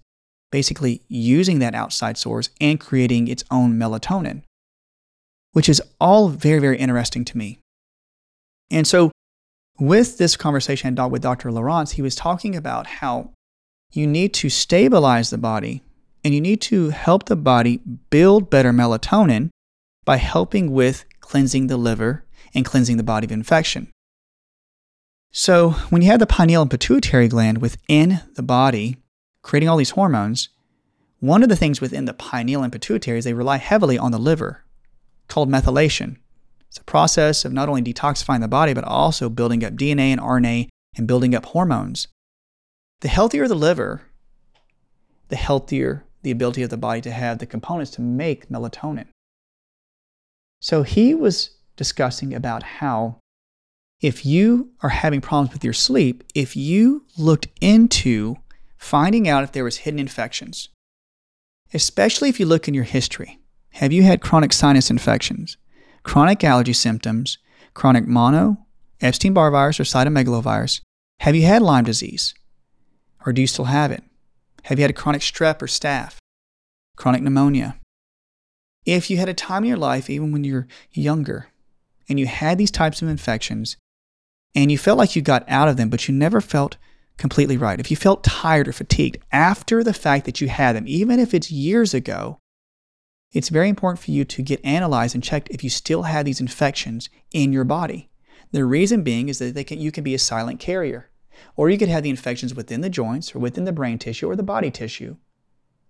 basically 0.52 1.02
using 1.08 1.58
that 1.60 1.74
outside 1.74 2.20
source 2.20 2.50
and 2.62 2.80
creating 2.80 3.28
its 3.28 3.44
own 3.50 3.80
melatonin, 3.80 4.44
which 5.54 5.70
is 5.70 5.82
all 6.00 6.30
very, 6.30 6.60
very 6.60 6.78
interesting 6.78 7.26
to 7.26 7.38
me. 7.38 7.60
And 8.70 8.86
so, 8.86 9.12
with 9.80 10.18
this 10.18 10.36
conversation 10.36 10.96
with 11.10 11.22
Dr. 11.22 11.50
Lieurance, 11.50 11.92
he 11.92 12.02
was 12.02 12.16
talking 12.16 12.56
about 12.56 12.88
how 12.88 13.32
you 13.92 14.06
need 14.06 14.34
to 14.36 14.50
stabilize 14.50 15.30
the 15.30 15.38
body 15.38 15.82
and 16.24 16.34
you 16.34 16.42
need 16.42 16.62
to 16.62 16.90
help 16.90 17.26
the 17.26 17.36
body 17.36 17.80
build 18.10 18.50
better 18.50 18.72
melatonin 18.72 19.50
by 20.06 20.18
helping 20.18 20.72
with 20.72 21.06
cleansing 21.22 21.68
the 21.68 21.78
liver 21.78 22.26
and 22.54 22.66
cleansing 22.66 22.98
the 22.98 23.04
body 23.04 23.26
of 23.26 23.32
infection. 23.32 23.90
So, 25.32 25.72
when 25.90 26.02
you 26.02 26.08
have 26.10 26.20
the 26.20 26.26
pineal 26.26 26.64
and 26.64 26.72
pituitary 26.72 27.28
gland 27.28 27.60
within 27.60 28.22
the 28.34 28.44
body 28.44 28.98
creating 29.44 29.70
all 29.70 29.78
these 29.78 29.92
hormones, 29.92 30.50
one 31.20 31.44
of 31.44 31.50
the 31.50 31.56
things 31.56 31.82
within 31.82 32.06
the 32.06 32.14
pineal 32.14 32.64
and 32.64 32.72
pituitary 32.72 33.20
is 33.20 33.26
they 33.26 33.34
rely 33.34 33.58
heavily 33.58 33.98
on 33.98 34.12
the 34.12 34.18
liver, 34.18 34.64
called 35.28 35.50
methylation. 35.50 36.18
It's 36.70 36.78
a 36.78 36.84
process 36.84 37.46
of 37.46 37.54
not 37.54 37.68
only 37.68 37.82
detoxifying 37.82 38.42
the 38.42 38.48
body, 38.48 38.74
but 38.74 38.84
also 38.84 39.30
building 39.30 39.64
up 39.64 39.74
DNA 39.74 40.12
and 40.12 40.22
RNA 40.22 40.70
and 40.96 41.08
building 41.08 41.34
up 41.34 41.48
hormones. 41.48 42.08
The 43.02 43.08
healthier 43.08 43.48
the 43.48 43.56
liver, 43.56 44.04
the 45.30 45.36
healthier 45.36 46.06
the 46.22 46.32
ability 46.32 46.64
of 46.64 46.70
the 46.70 46.78
body 46.78 47.02
to 47.02 47.12
have 47.12 47.40
the 47.40 47.46
components 47.46 47.92
to 47.92 48.02
make 48.02 48.50
melatonin. 48.50 49.08
So 50.62 50.84
he 50.84 51.14
was 51.14 51.52
discussing 51.78 52.34
about 52.34 52.64
how 52.64 53.20
if 54.02 54.26
you 54.26 54.72
are 54.82 54.90
having 54.90 55.22
problems 55.22 55.54
with 55.54 55.64
your 55.64 55.74
sleep, 55.74 56.24
if 56.36 56.56
you 56.56 57.06
looked 57.18 57.48
into 57.62 58.36
finding 58.78 59.28
out 59.28 59.44
if 59.44 59.52
there 59.54 59.64
was 59.64 59.78
hidden 59.78 60.00
infections, 60.00 60.70
especially 61.74 62.30
if 62.30 62.40
you 62.40 62.46
look 62.46 62.68
in 62.68 62.74
your 62.74 62.84
history, 62.84 63.40
have 63.74 63.94
you 63.94 64.04
had 64.04 64.22
chronic 64.22 64.52
sinus 64.52 64.90
infections, 64.90 65.58
chronic 66.04 66.44
allergy 66.44 66.74
symptoms, 66.74 67.38
chronic 67.74 68.08
mono, 68.08 68.66
Epstein-Barr 69.02 69.52
virus 69.52 69.80
or 69.80 69.84
cytomegalovirus? 69.84 70.82
Have 71.22 71.36
you 71.36 71.44
had 71.44 71.62
Lyme 71.62 71.84
disease? 71.84 72.34
Or 73.26 73.34
do 73.34 73.42
you 73.42 73.48
still 73.48 73.66
have 73.66 73.92
it? 73.92 74.04
Have 74.64 74.80
you 74.80 74.84
had 74.84 74.92
a 74.92 74.94
chronic 74.94 75.22
strep 75.22 75.62
or 75.62 75.68
staph? 75.68 76.16
Chronic 76.96 77.22
pneumonia? 77.22 77.78
If 78.86 79.10
you 79.10 79.18
had 79.18 79.30
a 79.30 79.34
time 79.34 79.64
in 79.64 79.70
your 79.70 79.78
life, 79.78 80.10
even 80.10 80.32
when 80.32 80.44
you're 80.44 80.68
younger, 80.92 81.48
and 82.08 82.20
you 82.20 82.26
had 82.26 82.58
these 82.58 82.72
types 82.72 83.02
of 83.02 83.08
infections, 83.08 83.78
and 84.56 84.72
you 84.72 84.78
felt 84.78 84.98
like 84.98 85.16
you 85.16 85.22
got 85.22 85.44
out 85.48 85.68
of 85.68 85.78
them, 85.78 85.90
but 85.90 86.08
you 86.08 86.14
never 86.14 86.42
felt 86.42 86.78
completely 87.18 87.58
right, 87.58 87.80
if 87.80 87.92
you 87.92 87.98
felt 87.98 88.24
tired 88.24 88.68
or 88.68 88.74
fatigued 88.74 89.18
after 89.32 89.84
the 89.84 89.94
fact 89.94 90.26
that 90.26 90.42
you 90.42 90.48
had 90.48 90.76
them, 90.76 90.86
even 90.88 91.20
if 91.20 91.34
it's 91.34 91.52
years 91.52 91.94
ago, 91.94 92.38
it's 93.32 93.50
very 93.50 93.70
important 93.70 94.04
for 94.04 94.12
you 94.12 94.26
to 94.26 94.42
get 94.42 94.64
analyzed 94.64 95.16
and 95.16 95.24
checked 95.24 95.50
if 95.52 95.64
you 95.64 95.70
still 95.70 96.04
have 96.04 96.26
these 96.26 96.42
infections 96.42 97.10
in 97.32 97.54
your 97.54 97.64
body. 97.64 98.10
The 98.52 98.66
reason 98.66 99.04
being 99.04 99.30
is 99.30 99.40
that 99.40 99.68
can, 99.68 99.80
you 99.80 99.92
can 99.92 100.04
be 100.04 100.16
a 100.16 100.20
silent 100.20 100.60
carrier, 100.60 101.10
or 101.56 101.70
you 101.70 101.78
could 101.78 101.90
have 101.90 102.04
the 102.04 102.10
infections 102.10 102.56
within 102.56 102.82
the 102.82 102.90
joints 102.90 103.36
or 103.36 103.40
within 103.40 103.66
the 103.66 103.72
brain 103.72 104.00
tissue 104.00 104.30
or 104.30 104.36
the 104.36 104.44
body 104.44 104.72
tissue, 104.72 105.18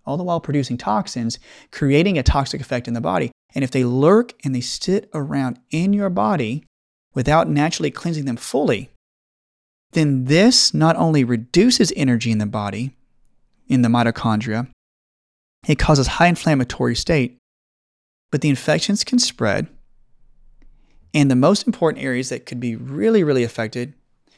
all 0.04 0.16
the 0.16 0.24
while 0.24 0.40
producing 0.40 0.76
toxins, 0.76 1.38
creating 1.70 2.18
a 2.18 2.22
toxic 2.22 2.60
effect 2.60 2.86
in 2.86 2.94
the 2.94 3.00
body. 3.00 3.30
And 3.54 3.64
if 3.64 3.70
they 3.70 3.84
lurk 3.84 4.34
and 4.44 4.54
they 4.54 4.60
sit 4.60 5.08
around 5.14 5.58
in 5.70 5.92
your 5.92 6.10
body, 6.10 6.66
without 7.14 7.48
naturally 7.48 7.90
cleansing 7.90 8.24
them 8.24 8.36
fully, 8.36 8.90
then 9.92 10.26
this 10.26 10.72
not 10.72 10.96
only 10.96 11.24
reduces 11.24 11.92
energy 11.96 12.30
in 12.30 12.38
the 12.38 12.46
body, 12.46 12.94
in 13.66 13.82
the 13.82 13.88
mitochondria, 13.88 14.68
it 15.66 15.78
causes 15.78 16.06
high 16.06 16.28
inflammatory 16.28 16.94
state, 16.94 17.38
but 18.30 18.40
the 18.40 18.48
infections 18.48 19.04
can 19.04 19.18
spread. 19.18 19.68
And 21.12 21.30
the 21.30 21.36
most 21.36 21.66
important 21.66 22.04
areas 22.04 22.28
that 22.28 22.46
could 22.46 22.60
be 22.60 22.76
really, 22.76 23.24
really 23.24 23.42
affected 23.42 23.94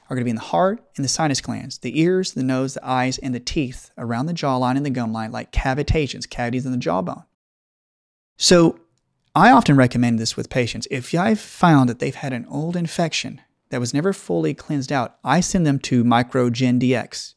are 0.09 0.17
going 0.17 0.23
to 0.23 0.25
be 0.25 0.31
in 0.31 0.37
the 0.37 0.43
heart 0.43 0.83
and 0.97 1.05
the 1.05 1.09
sinus 1.09 1.41
glands, 1.41 1.79
the 1.79 2.01
ears, 2.01 2.33
the 2.33 2.43
nose, 2.43 2.75
the 2.75 2.87
eyes, 2.87 3.19
and 3.19 3.35
the 3.35 3.41
teeth 3.41 3.91
around 3.97 4.27
the 4.27 4.35
jawline 4.35 4.77
and 4.77 4.85
the 4.85 4.91
gum 4.91 5.13
line, 5.13 5.33
like 5.33 5.53
cavitations, 5.53 6.29
cavities 6.29 6.67
in 6.67 6.73
the 6.73 6.79
jawbone. 6.79 7.25
So 8.37 8.79
I 9.35 9.51
often 9.51 9.77
recommend 9.77 10.19
this 10.19 10.37
with 10.37 10.51
patients. 10.51 10.89
If 10.91 11.15
I've 11.15 11.41
found 11.41 11.89
that 11.89 11.99
they've 11.99 12.15
had 12.15 12.33
an 12.33 12.47
old 12.51 12.77
infection 12.77 13.41
that 13.71 13.81
was 13.81 13.95
never 13.95 14.13
fully 14.13 14.53
cleansed 14.53 14.93
out, 14.93 15.17
I 15.25 15.41
send 15.41 15.67
them 15.67 15.79
to 15.81 16.05
MicroGenDx, 16.05 17.35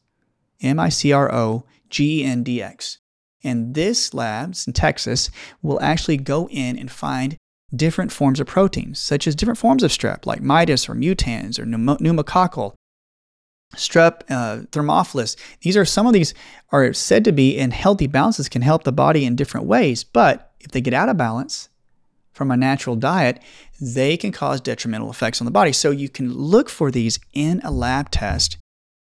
M 0.60 0.78
I 0.78 0.88
C 0.88 1.12
R 1.12 1.32
O 1.32 1.64
G 1.88 2.22
E 2.22 2.24
N 2.24 2.42
D 2.42 2.60
X. 2.60 2.98
And 3.46 3.74
this 3.74 4.12
labs 4.12 4.66
in 4.66 4.72
Texas 4.72 5.30
will 5.62 5.80
actually 5.80 6.16
go 6.16 6.48
in 6.48 6.78
and 6.78 6.90
find 6.90 7.36
different 7.74 8.12
forms 8.12 8.40
of 8.40 8.46
proteins, 8.46 8.98
such 8.98 9.26
as 9.26 9.34
different 9.34 9.58
forms 9.58 9.82
of 9.82 9.90
strep, 9.90 10.26
like 10.26 10.40
mitis 10.40 10.88
or 10.88 10.94
mutans 10.94 11.58
or 11.58 11.64
pneumococcal, 11.64 12.74
strep, 13.74 14.22
uh, 14.28 14.64
thermophilus. 14.72 15.36
These 15.60 15.76
are 15.76 15.84
some 15.84 16.06
of 16.06 16.12
these 16.12 16.34
are 16.70 16.92
said 16.92 17.24
to 17.24 17.32
be 17.32 17.56
in 17.56 17.70
healthy 17.70 18.06
balances, 18.06 18.48
can 18.48 18.62
help 18.62 18.84
the 18.84 18.92
body 18.92 19.24
in 19.24 19.36
different 19.36 19.66
ways. 19.66 20.04
But 20.04 20.52
if 20.60 20.72
they 20.72 20.80
get 20.80 20.94
out 20.94 21.08
of 21.08 21.16
balance, 21.16 21.68
from 22.32 22.50
a 22.50 22.56
natural 22.56 22.96
diet, 22.96 23.40
they 23.80 24.16
can 24.18 24.30
cause 24.30 24.60
detrimental 24.60 25.10
effects 25.10 25.40
on 25.40 25.46
the 25.46 25.50
body. 25.50 25.72
So 25.72 25.90
you 25.90 26.10
can 26.10 26.34
look 26.34 26.68
for 26.68 26.90
these 26.90 27.18
in 27.32 27.62
a 27.64 27.70
lab 27.70 28.10
test. 28.10 28.58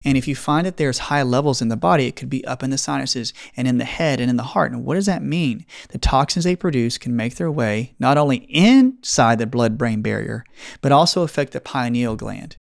And 0.06 0.18
if 0.18 0.28
you 0.28 0.36
find 0.36 0.66
that 0.66 0.78
there's 0.78 1.00
high 1.00 1.24
levels 1.24 1.62
in 1.62 1.70
the 1.70 1.76
body, 1.76 2.06
it 2.06 2.16
could 2.16 2.30
be 2.30 2.46
up 2.46 2.62
in 2.64 2.70
the 2.70 2.78
sinuses 2.78 3.34
and 3.56 3.68
in 3.68 3.78
the 3.78 3.86
head 3.86 4.20
and 4.20 4.30
in 4.30 4.38
the 4.38 4.44
heart. 4.44 4.72
And 4.72 4.86
what 4.86 4.94
does 4.94 5.08
that 5.08 5.24
mean? 5.24 5.66
The 5.90 5.98
toxins 5.98 6.46
they 6.46 6.56
produce 6.56 6.98
can 6.98 7.16
make 7.16 7.36
their 7.36 7.52
way 7.52 7.96
not 8.00 8.18
only 8.18 8.38
inside 8.50 9.40
the 9.40 9.48
blood 9.48 9.78
brain 9.78 10.02
barrier, 10.02 10.46
but 10.82 10.92
also 10.92 11.24
affect 11.24 11.52
the 11.52 11.60
pineal 11.60 12.16
gland. 12.16 12.56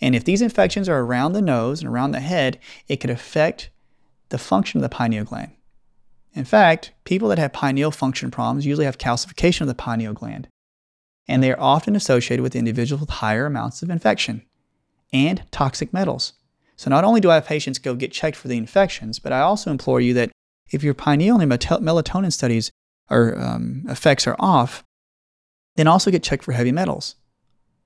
And 0.00 0.14
if 0.14 0.24
these 0.24 0.40
infections 0.40 0.88
are 0.88 1.00
around 1.00 1.32
the 1.32 1.42
nose 1.42 1.80
and 1.80 1.88
around 1.88 2.12
the 2.12 2.20
head, 2.20 2.58
it 2.88 2.96
could 2.96 3.10
affect 3.10 3.70
the 4.30 4.38
function 4.38 4.78
of 4.78 4.82
the 4.82 4.88
pineal 4.88 5.24
gland. 5.24 5.52
In 6.32 6.44
fact, 6.44 6.92
people 7.04 7.28
that 7.28 7.38
have 7.38 7.52
pineal 7.52 7.90
function 7.90 8.30
problems 8.30 8.64
usually 8.64 8.86
have 8.86 8.98
calcification 8.98 9.62
of 9.62 9.66
the 9.66 9.74
pineal 9.74 10.14
gland, 10.14 10.48
and 11.28 11.42
they 11.42 11.52
are 11.52 11.60
often 11.60 11.94
associated 11.94 12.42
with 12.42 12.56
individuals 12.56 13.00
with 13.00 13.10
higher 13.10 13.46
amounts 13.46 13.82
of 13.82 13.90
infection 13.90 14.42
and 15.12 15.42
toxic 15.50 15.92
metals. 15.92 16.32
So 16.80 16.88
not 16.88 17.04
only 17.04 17.20
do 17.20 17.30
I 17.30 17.34
have 17.34 17.44
patients 17.44 17.78
go 17.78 17.94
get 17.94 18.10
checked 18.10 18.38
for 18.38 18.48
the 18.48 18.56
infections, 18.56 19.18
but 19.18 19.34
I 19.34 19.40
also 19.40 19.70
implore 19.70 20.00
you 20.00 20.14
that 20.14 20.30
if 20.70 20.82
your 20.82 20.94
pineal 20.94 21.38
and 21.38 21.52
melatonin 21.52 22.32
studies 22.32 22.70
or 23.10 23.38
um, 23.38 23.84
effects 23.86 24.26
are 24.26 24.36
off, 24.38 24.82
then 25.76 25.86
also 25.86 26.10
get 26.10 26.22
checked 26.22 26.42
for 26.42 26.52
heavy 26.52 26.72
metals, 26.72 27.16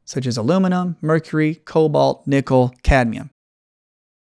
such 0.05 0.29
as 0.29 0.37
aluminum, 0.37 0.97
mercury, 1.01 1.57
cobalt, 1.57 2.25
nickel, 2.25 2.73
cadmium. 2.85 3.31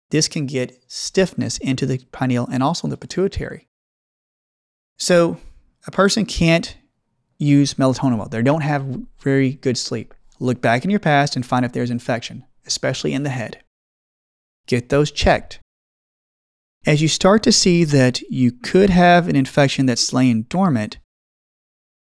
This 0.09 0.27
can 0.27 0.47
get 0.47 0.83
stiffness 0.91 1.59
into 1.59 1.85
the 1.85 1.99
pineal 2.11 2.49
and 2.51 2.63
also 2.63 2.89
the 2.89 2.97
pituitary. 2.97 3.69
So, 4.97 5.37
a 5.87 5.91
person 5.91 6.25
can't 6.25 6.79
use 7.37 7.75
melatonin 7.75 8.17
well. 8.17 8.31
They 8.31 8.41
don't 8.41 8.63
have 8.63 9.03
very 9.21 9.51
good 9.53 9.77
sleep. 9.77 10.15
Look 10.41 10.63
back 10.63 10.83
in 10.83 10.91
your 10.91 10.99
past 10.99 11.37
and 11.37 11.45
find 11.45 11.67
if 11.67 11.73
there's 11.73 11.91
infection, 11.91 12.47
especially 12.65 13.13
in 13.13 13.23
the 13.23 13.29
head. 13.29 13.63
Get 14.66 14.88
those 14.88 15.11
checked. 15.11 15.61
As 16.85 17.02
you 17.02 17.08
start 17.08 17.42
to 17.44 17.52
see 17.52 17.85
that 17.85 18.20
you 18.23 18.52
could 18.52 18.90
have 18.90 19.28
an 19.28 19.37
infection 19.37 19.87
that's 19.87 20.12
laying 20.12 20.42
dormant, 20.42 20.99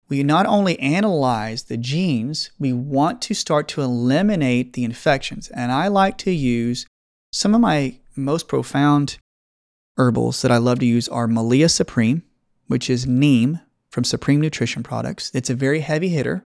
we 0.09 0.23
not 0.23 0.45
only 0.45 0.77
analyze 0.79 1.63
the 1.63 1.77
genes, 1.77 2.51
we 2.59 2.73
want 2.73 3.21
to 3.23 3.33
start 3.33 3.67
to 3.69 3.81
eliminate 3.81 4.73
the 4.73 4.83
infections. 4.83 5.49
And 5.49 5.71
I 5.71 5.87
like 5.87 6.17
to 6.19 6.31
use 6.31 6.85
some 7.31 7.55
of 7.55 7.61
my 7.61 7.99
most 8.15 8.47
profound 8.47 9.17
herbals 9.97 10.41
that 10.41 10.51
I 10.51 10.57
love 10.57 10.79
to 10.79 10.85
use 10.85 11.07
are 11.07 11.27
Melia 11.27 11.69
Supreme, 11.69 12.23
which 12.67 12.89
is 12.89 13.07
neem 13.07 13.59
from 13.89 14.03
Supreme 14.03 14.41
Nutrition 14.41 14.83
Products. 14.83 15.31
It's 15.33 15.49
a 15.49 15.55
very 15.55 15.79
heavy 15.79 16.09
hitter. 16.09 16.43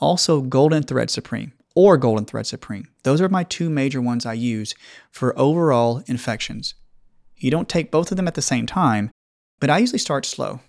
Also, 0.00 0.40
Golden 0.40 0.82
Thread 0.82 1.10
Supreme 1.10 1.52
or 1.76 1.96
Golden 1.96 2.24
Thread 2.24 2.46
Supreme. 2.46 2.88
Those 3.04 3.20
are 3.20 3.28
my 3.28 3.44
two 3.44 3.70
major 3.70 4.00
ones 4.00 4.26
I 4.26 4.32
use 4.32 4.74
for 5.12 5.38
overall 5.38 6.02
infections. 6.06 6.74
You 7.36 7.52
don't 7.52 7.68
take 7.68 7.92
both 7.92 8.10
of 8.10 8.16
them 8.16 8.26
at 8.26 8.34
the 8.34 8.42
same 8.42 8.66
time, 8.66 9.10
but 9.60 9.70
I 9.70 9.78
usually 9.78 10.00
start 10.00 10.26
slow. 10.26 10.60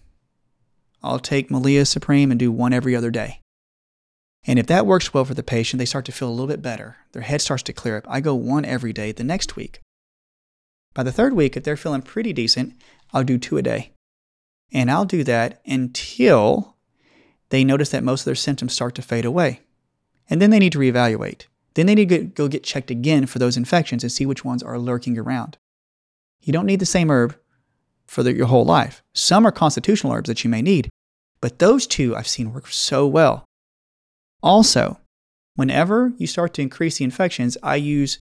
I'll 1.01 1.19
take 1.19 1.49
Melia 1.49 1.85
Supreme 1.85 2.29
and 2.29 2.39
do 2.39 2.51
one 2.51 2.73
every 2.73 2.95
other 2.95 3.09
day. 3.09 3.39
And 4.45 4.59
if 4.59 4.67
that 4.67 4.85
works 4.85 5.13
well 5.13 5.25
for 5.25 5.33
the 5.33 5.43
patient, 5.43 5.79
they 5.79 5.85
start 5.85 6.05
to 6.05 6.11
feel 6.11 6.29
a 6.29 6.31
little 6.31 6.47
bit 6.47 6.61
better. 6.61 6.97
Their 7.13 7.21
head 7.21 7.41
starts 7.41 7.63
to 7.63 7.73
clear 7.73 7.97
up. 7.97 8.05
I 8.07 8.21
go 8.21 8.35
one 8.35 8.65
every 8.65 8.93
day 8.93 9.11
the 9.11 9.23
next 9.23 9.55
week. 9.55 9.79
By 10.93 11.03
the 11.03 11.11
third 11.11 11.33
week, 11.33 11.55
if 11.55 11.63
they're 11.63 11.77
feeling 11.77 12.01
pretty 12.01 12.33
decent, 12.33 12.73
I'll 13.13 13.23
do 13.23 13.37
two 13.37 13.57
a 13.57 13.61
day. 13.61 13.91
And 14.71 14.91
I'll 14.91 15.05
do 15.05 15.23
that 15.23 15.61
until 15.65 16.75
they 17.49 17.63
notice 17.63 17.89
that 17.89 18.03
most 18.03 18.21
of 18.21 18.25
their 18.25 18.35
symptoms 18.35 18.73
start 18.73 18.95
to 18.95 19.01
fade 19.01 19.25
away. 19.25 19.61
And 20.29 20.41
then 20.41 20.50
they 20.50 20.60
need 20.60 20.74
to 20.74 20.79
reevaluate. 20.79 21.46
Then 21.74 21.86
they 21.86 21.96
need 21.96 22.10
to 22.10 22.24
go 22.24 22.48
get 22.48 22.63
checked 22.63 22.89
again 22.89 23.27
for 23.27 23.39
those 23.39 23.55
infections 23.55 24.03
and 24.03 24.12
see 24.12 24.25
which 24.25 24.43
ones 24.43 24.63
are 24.63 24.79
lurking 24.79 25.17
around. 25.17 25.57
You 26.41 26.51
don't 26.53 26.65
need 26.65 26.79
the 26.79 26.86
same 26.86 27.12
herb 27.12 27.38
for 28.07 28.24
the, 28.24 28.34
your 28.34 28.48
whole 28.48 28.65
life. 28.65 29.03
Some 29.13 29.46
are 29.46 29.51
constitutional 29.51 30.13
herbs 30.13 30.27
that 30.27 30.43
you 30.43 30.50
may 30.50 30.62
need, 30.62 30.89
but 31.41 31.60
those 31.60 31.86
two 31.86 32.15
I've 32.15 32.27
seen 32.27 32.53
work 32.53 32.67
so 32.67 33.05
well. 33.05 33.46
Also, 34.41 35.00
whenever 35.55 36.13
you 36.17 36.25
start 36.25 36.53
to 36.55 36.62
increase 36.62 36.98
the 36.98 37.03
infections, 37.03 37.57
I 37.62 37.75
use 37.75 38.17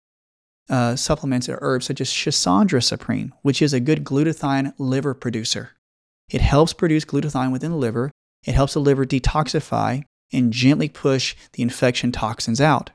uh, 0.69 0.95
supplements 0.95 1.49
or 1.49 1.57
herbs 1.61 1.87
such 1.87 1.99
as 1.99 2.09
Schisandra 2.09 2.83
Supreme, 2.83 3.33
which 3.41 3.61
is 3.61 3.73
a 3.73 3.79
good 3.79 4.03
glutathione 4.03 4.73
liver 4.77 5.13
producer. 5.13 5.71
It 6.29 6.41
helps 6.41 6.71
produce 6.71 7.03
glutathione 7.03 7.51
within 7.51 7.71
the 7.71 7.77
liver. 7.77 8.11
It 8.45 8.55
helps 8.55 8.75
the 8.75 8.79
liver 8.79 9.05
detoxify 9.05 10.03
and 10.31 10.53
gently 10.53 10.89
push 10.89 11.35
the 11.53 11.63
infection 11.63 12.11
toxins 12.11 12.61
out. 12.61 12.91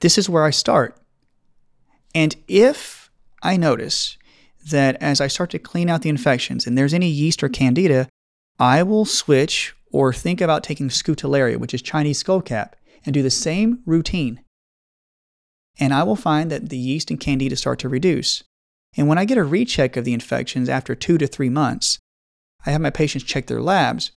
This 0.00 0.18
is 0.18 0.28
where 0.28 0.44
I 0.44 0.50
start. 0.50 0.96
And 2.14 2.36
if 2.48 3.10
I 3.42 3.56
notice 3.56 4.16
that 4.70 4.96
as 5.00 5.20
I 5.20 5.26
start 5.26 5.50
to 5.50 5.58
clean 5.58 5.90
out 5.90 6.02
the 6.02 6.08
infections 6.08 6.66
and 6.66 6.76
there's 6.76 6.94
any 6.94 7.08
yeast 7.08 7.42
or 7.42 7.48
candida, 7.48 8.08
I 8.58 8.82
will 8.82 9.04
switch 9.04 9.74
or 9.90 10.12
think 10.12 10.40
about 10.40 10.64
taking 10.64 10.88
Scutellaria, 10.88 11.56
which 11.56 11.74
is 11.74 11.82
Chinese 11.82 12.22
skullcap, 12.22 12.72
and 13.04 13.12
do 13.12 13.22
the 13.22 13.30
same 13.30 13.80
routine. 13.84 14.40
And 15.78 15.92
I 15.92 16.02
will 16.04 16.16
find 16.16 16.50
that 16.50 16.68
the 16.68 16.78
yeast 16.78 17.10
and 17.10 17.20
candida 17.20 17.56
start 17.56 17.78
to 17.80 17.88
reduce. 17.88 18.42
And 18.96 19.08
when 19.08 19.18
I 19.18 19.24
get 19.24 19.38
a 19.38 19.44
recheck 19.44 19.96
of 19.96 20.04
the 20.04 20.14
infections 20.14 20.68
after 20.68 20.94
two 20.94 21.18
to 21.18 21.26
three 21.26 21.48
months, 21.48 21.98
I 22.64 22.70
have 22.70 22.80
my 22.80 22.90
patients 22.90 23.24
check 23.24 23.46
their 23.46 23.60
labs. 23.60 24.12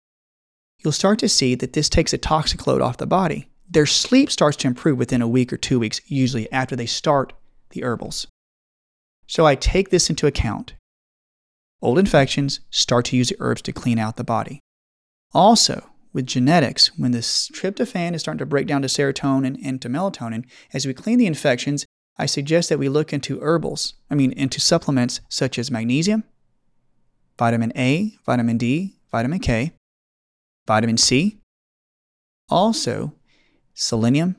You'll 0.84 0.92
start 0.92 1.18
to 1.20 1.30
see 1.30 1.54
that 1.54 1.72
this 1.72 1.88
takes 1.88 2.12
a 2.12 2.18
toxic 2.18 2.66
load 2.66 2.82
off 2.82 2.98
the 2.98 3.06
body. 3.06 3.48
Their 3.68 3.86
sleep 3.86 4.30
starts 4.30 4.58
to 4.58 4.66
improve 4.66 4.98
within 4.98 5.22
a 5.22 5.28
week 5.28 5.50
or 5.50 5.56
two 5.56 5.78
weeks, 5.78 6.02
usually 6.06 6.52
after 6.52 6.76
they 6.76 6.84
start 6.84 7.32
the 7.70 7.82
herbals. 7.82 8.26
So 9.26 9.46
I 9.46 9.54
take 9.54 9.88
this 9.88 10.10
into 10.10 10.26
account. 10.26 10.74
Old 11.80 11.98
infections 11.98 12.60
start 12.68 13.06
to 13.06 13.16
use 13.16 13.30
the 13.30 13.36
herbs 13.40 13.62
to 13.62 13.72
clean 13.72 13.98
out 13.98 14.16
the 14.16 14.24
body. 14.24 14.60
Also, 15.32 15.90
with 16.12 16.26
genetics, 16.26 16.96
when 16.98 17.12
this 17.12 17.48
tryptophan 17.48 18.14
is 18.14 18.20
starting 18.20 18.38
to 18.38 18.46
break 18.46 18.66
down 18.66 18.82
to 18.82 18.88
serotonin 18.88 19.58
and 19.64 19.80
to 19.80 19.88
melatonin, 19.88 20.44
as 20.74 20.86
we 20.86 20.92
clean 20.92 21.18
the 21.18 21.26
infections, 21.26 21.86
I 22.18 22.26
suggest 22.26 22.68
that 22.68 22.78
we 22.78 22.90
look 22.90 23.12
into 23.12 23.40
herbals, 23.40 23.94
I 24.10 24.14
mean, 24.14 24.32
into 24.32 24.60
supplements 24.60 25.22
such 25.30 25.58
as 25.58 25.70
magnesium, 25.70 26.24
vitamin 27.38 27.72
A, 27.74 28.12
vitamin 28.26 28.58
D, 28.58 28.96
vitamin 29.10 29.40
K, 29.40 29.72
vitamin 30.66 30.96
C, 30.96 31.38
also 32.48 33.12
selenium 33.74 34.36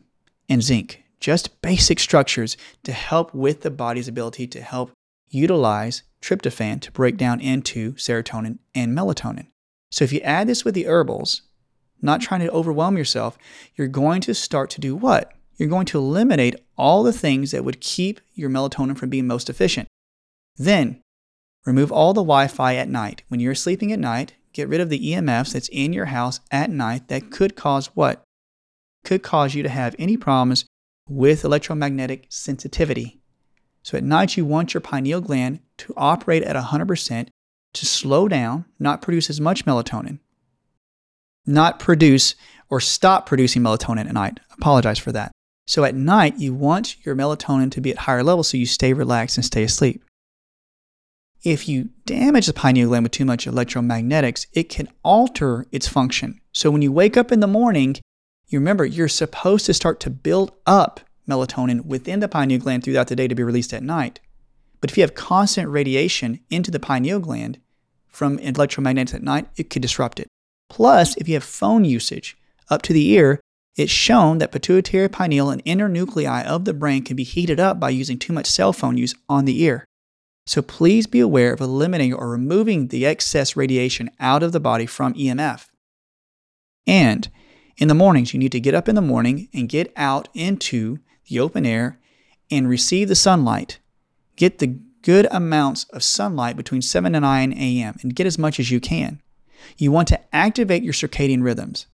and 0.48 0.64
zinc 0.64 1.06
just 1.20 1.60
basic 1.62 2.00
structures 2.00 2.56
to 2.84 2.92
help 2.92 3.34
with 3.34 3.62
the 3.62 3.72
body's 3.72 4.08
ability 4.08 4.46
to 4.46 4.62
help 4.62 4.92
utilize 5.30 6.04
tryptophan 6.22 6.80
to 6.80 6.92
break 6.92 7.18
down 7.18 7.42
into 7.42 7.94
serotonin 7.94 8.60
and 8.76 8.96
melatonin. 8.96 9.48
So 9.90 10.04
if 10.04 10.14
you 10.14 10.20
add 10.22 10.48
this 10.48 10.64
with 10.64 10.76
the 10.76 10.86
herbals, 10.86 11.42
not 12.00 12.22
trying 12.22 12.42
to 12.42 12.52
overwhelm 12.52 12.96
yourself, 12.96 13.40
you're 13.76 13.88
going 13.88 14.22
to 14.22 14.36
start 14.36 14.70
to 14.72 14.82
do 14.82 14.96
what? 14.96 15.34
You're 15.58 15.68
going 15.68 15.88
to 15.88 15.98
eliminate 15.98 16.58
all 16.78 17.02
the 17.02 17.12
things 17.12 17.52
that 17.52 17.64
would 17.64 17.82
keep 17.82 18.20
your 18.36 18.52
melatonin 18.52 18.96
from 18.96 19.10
being 19.10 19.26
most 19.26 19.50
efficient. 19.50 19.88
Then, 20.58 21.02
remove 21.66 21.92
all 21.92 22.14
the 22.14 22.22
Wi 22.22 22.48
Fi 22.48 22.76
at 22.76 22.90
night. 22.90 23.24
When 23.30 23.40
you're 23.40 23.56
sleeping 23.56 23.92
at 23.92 24.00
night, 24.00 24.34
get 24.56 24.70
rid 24.70 24.80
of 24.80 24.90
the 24.90 25.12
EMFs 25.12 25.52
that's 25.52 25.68
in 25.68 25.92
your 25.92 26.06
house 26.06 26.40
at 26.50 26.70
night 26.70 27.10
that 27.10 27.30
could 27.30 27.56
cause 27.56 27.88
what? 27.88 28.24
Could 29.04 29.22
cause 29.22 29.54
you 29.54 29.62
to 29.64 29.70
have 29.70 29.96
any 30.00 30.16
problems 30.16 30.66
with 31.10 31.44
electromagnetic 31.44 32.28
sensitivity. 32.30 33.20
So 33.84 33.98
at 33.98 34.04
night, 34.04 34.38
you 34.38 34.46
want 34.46 34.74
your 34.74 34.82
pineal 34.82 35.22
gland 35.22 35.60
to 35.80 35.94
operate 35.96 36.42
at 36.42 36.56
100% 36.56 37.28
to 37.74 37.86
slow 37.86 38.28
down, 38.28 38.66
not 38.80 39.02
produce 39.02 39.30
as 39.30 39.42
much 39.42 39.66
melatonin, 39.66 40.20
not 41.46 41.78
produce 41.78 42.36
or 42.70 42.80
stop 42.80 43.26
producing 43.26 43.62
melatonin 43.62 44.08
at 44.08 44.14
night. 44.14 44.40
Apologize 44.58 44.98
for 44.98 45.12
that. 45.12 45.32
So 45.68 45.84
at 45.84 45.96
night, 45.96 46.38
you 46.38 46.54
want 46.54 47.06
your 47.06 47.16
melatonin 47.16 47.72
to 47.72 47.82
be 47.82 47.92
at 47.92 47.98
higher 47.98 48.24
levels 48.24 48.48
so 48.48 48.58
you 48.58 48.66
stay 48.66 48.94
relaxed 48.94 49.38
and 49.38 49.46
stay 49.46 49.64
asleep. 49.64 50.02
If 51.46 51.70
you 51.70 51.90
damage 52.08 52.48
the 52.48 52.54
pineal 52.54 52.90
gland 52.90 53.04
with 53.04 53.12
too 53.12 53.24
much 53.24 53.46
electromagnetics, 53.46 54.48
it 54.54 54.68
can 54.68 54.90
alter 55.04 55.68
its 55.72 55.88
function. 55.88 56.42
So 56.52 56.72
when 56.72 56.82
you 56.82 56.92
wake 56.92 57.16
up 57.16 57.32
in 57.32 57.40
the 57.40 57.46
morning, 57.46 57.98
you 58.48 58.58
remember 58.58 58.84
you're 58.84 59.08
supposed 59.08 59.68
to 59.68 59.74
start 59.76 60.00
to 60.00 60.10
build 60.10 60.54
up 60.66 61.02
melatonin 61.30 61.86
within 61.86 62.20
the 62.20 62.28
pineal 62.28 62.60
gland 62.60 62.84
throughout 62.84 63.10
the 63.10 63.16
day 63.16 63.28
to 63.28 63.36
be 63.36 63.44
released 63.44 63.74
at 63.74 63.84
night. 63.84 64.20
But 64.82 64.90
if 64.90 64.98
you 64.98 65.02
have 65.02 65.14
constant 65.14 65.70
radiation 65.70 66.40
into 66.50 66.72
the 66.72 66.80
pineal 66.80 67.20
gland 67.20 67.60
from 68.08 68.40
electromagnetics 68.40 69.14
at 69.14 69.22
night, 69.22 69.48
it 69.56 69.70
could 69.70 69.84
disrupt 69.84 70.20
it. 70.20 70.28
Plus, 70.68 71.16
if 71.18 71.28
you 71.28 71.36
have 71.36 71.44
phone 71.44 71.86
usage 71.86 72.36
up 72.72 72.82
to 72.82 72.94
the 72.94 73.10
ear, 73.10 73.40
it's 73.76 73.92
shown 73.92 74.40
that 74.40 74.52
pituitary 74.52 75.10
pineal 75.10 75.52
and 75.52 75.62
inner 75.64 75.90
nuclei 75.90 76.42
of 76.42 76.66
the 76.66 76.74
brain 76.74 77.04
can 77.04 77.16
be 77.16 77.24
heated 77.24 77.60
up 77.60 77.80
by 77.80 77.92
using 77.92 78.18
too 78.18 78.34
much 78.34 78.48
cell 78.48 78.74
phone 78.74 78.98
use 78.98 79.14
on 79.30 79.46
the 79.46 79.62
ear. 79.62 79.86
So 80.48 80.62
please 80.62 81.08
be 81.08 81.20
aware 81.20 81.54
of 81.54 81.62
eliminating 81.62 82.14
or 82.14 82.30
removing 82.30 82.88
the 82.88 83.06
excess 83.06 83.56
radiation 83.56 84.12
out 84.20 84.44
of 84.44 84.52
the 84.52 84.60
body 84.60 84.86
from 84.86 85.14
EMF. 85.16 85.68
And 86.86 87.30
in 87.78 87.88
the 87.88 87.96
mornings, 87.96 88.34
you 88.34 88.40
need 88.40 88.52
to 88.52 88.60
get 88.60 88.76
up 88.76 88.88
in 88.88 88.96
the 88.96 89.02
morning 89.02 89.50
and 89.54 89.68
get 89.68 89.92
out 89.96 90.30
into 90.34 91.00
the 91.28 91.40
open 91.40 91.66
air 91.66 92.00
and 92.52 92.70
receive 92.70 93.08
the 93.08 93.16
sunlight. 93.16 93.80
Get 94.36 94.60
the 94.60 94.80
good 95.02 95.28
amounts 95.32 95.86
of 95.86 96.04
sunlight 96.04 96.58
between 96.58 96.82
7 96.82 97.16
and 97.16 97.24
9 97.24 97.54
a.m. 97.54 97.96
and 98.02 98.16
get 98.16 98.28
as 98.28 98.38
much 98.38 98.60
as 98.60 98.72
you 98.72 98.80
can. 98.80 99.22
You 99.78 99.92
want 99.92 100.08
to 100.10 100.36
activate 100.36 100.84
your 100.84 100.94
circadian 100.94 101.44
rhythms. 101.44 101.88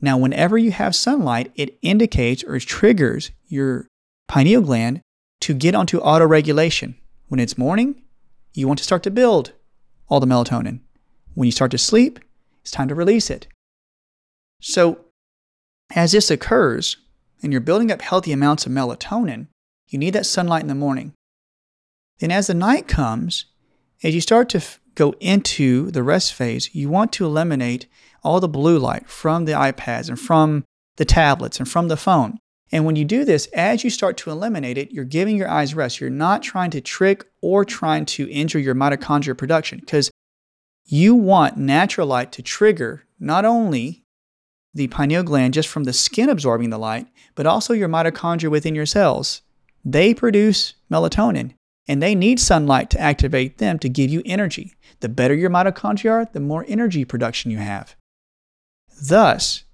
Now, 0.00 0.18
whenever 0.18 0.58
you 0.58 0.70
have 0.72 0.94
sunlight, 0.94 1.52
it 1.54 1.78
indicates 1.82 2.44
or 2.44 2.58
triggers 2.60 3.30
your 3.46 3.88
pineal 4.28 4.62
gland 4.62 5.00
to 5.40 5.54
get 5.54 5.74
onto 5.74 6.00
autoregulation. 6.00 6.94
When 7.28 7.40
it's 7.40 7.58
morning, 7.58 8.02
you 8.54 8.66
want 8.66 8.78
to 8.78 8.84
start 8.84 9.02
to 9.02 9.10
build 9.10 9.52
all 10.08 10.18
the 10.18 10.26
melatonin. 10.26 10.80
When 11.34 11.46
you 11.46 11.52
start 11.52 11.70
to 11.72 11.78
sleep, 11.78 12.18
it's 12.62 12.70
time 12.70 12.88
to 12.88 12.94
release 12.94 13.30
it. 13.30 13.46
So, 14.60 15.04
as 15.94 16.12
this 16.12 16.30
occurs 16.30 16.96
and 17.42 17.52
you're 17.52 17.60
building 17.60 17.92
up 17.92 18.02
healthy 18.02 18.32
amounts 18.32 18.66
of 18.66 18.72
melatonin, 18.72 19.48
you 19.88 19.98
need 19.98 20.14
that 20.14 20.26
sunlight 20.26 20.62
in 20.62 20.68
the 20.68 20.74
morning. 20.74 21.12
Then, 22.18 22.30
as 22.30 22.46
the 22.46 22.54
night 22.54 22.88
comes, 22.88 23.44
as 24.02 24.14
you 24.14 24.20
start 24.20 24.48
to 24.50 24.58
f- 24.58 24.80
go 24.94 25.14
into 25.20 25.90
the 25.90 26.02
rest 26.02 26.32
phase, 26.32 26.74
you 26.74 26.88
want 26.88 27.12
to 27.12 27.26
eliminate 27.26 27.86
all 28.24 28.40
the 28.40 28.48
blue 28.48 28.78
light 28.78 29.08
from 29.08 29.44
the 29.44 29.52
iPads 29.52 30.08
and 30.08 30.18
from 30.18 30.64
the 30.96 31.04
tablets 31.04 31.58
and 31.58 31.68
from 31.68 31.88
the 31.88 31.96
phone. 31.96 32.38
And 32.70 32.84
when 32.84 32.96
you 32.96 33.04
do 33.04 33.24
this, 33.24 33.46
as 33.54 33.82
you 33.82 33.90
start 33.90 34.16
to 34.18 34.30
eliminate 34.30 34.76
it, 34.76 34.92
you're 34.92 35.04
giving 35.04 35.36
your 35.36 35.48
eyes 35.48 35.74
rest. 35.74 36.00
You're 36.00 36.10
not 36.10 36.42
trying 36.42 36.70
to 36.72 36.80
trick 36.80 37.24
or 37.40 37.64
trying 37.64 38.04
to 38.06 38.30
injure 38.30 38.58
your 38.58 38.74
mitochondria 38.74 39.36
production 39.36 39.78
because 39.80 40.10
you 40.84 41.14
want 41.14 41.56
natural 41.56 42.06
light 42.06 42.32
to 42.32 42.42
trigger 42.42 43.04
not 43.18 43.44
only 43.44 44.04
the 44.74 44.88
pineal 44.88 45.22
gland 45.22 45.54
just 45.54 45.68
from 45.68 45.84
the 45.84 45.92
skin 45.92 46.28
absorbing 46.28 46.70
the 46.70 46.78
light, 46.78 47.06
but 47.34 47.46
also 47.46 47.72
your 47.72 47.88
mitochondria 47.88 48.50
within 48.50 48.74
your 48.74 48.86
cells. 48.86 49.42
They 49.84 50.12
produce 50.12 50.74
melatonin 50.90 51.54
and 51.86 52.02
they 52.02 52.14
need 52.14 52.38
sunlight 52.38 52.90
to 52.90 53.00
activate 53.00 53.58
them 53.58 53.78
to 53.78 53.88
give 53.88 54.10
you 54.10 54.22
energy. 54.26 54.74
The 55.00 55.08
better 55.08 55.34
your 55.34 55.50
mitochondria 55.50 56.10
are, 56.10 56.28
the 56.30 56.40
more 56.40 56.66
energy 56.68 57.04
production 57.04 57.50
you 57.50 57.58
have. 57.58 57.96
Thus, 59.00 59.64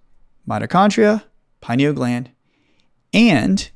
mitochondria, 0.48 1.24
pineal 1.60 1.92
gland, 1.92 2.30
and 3.14 3.70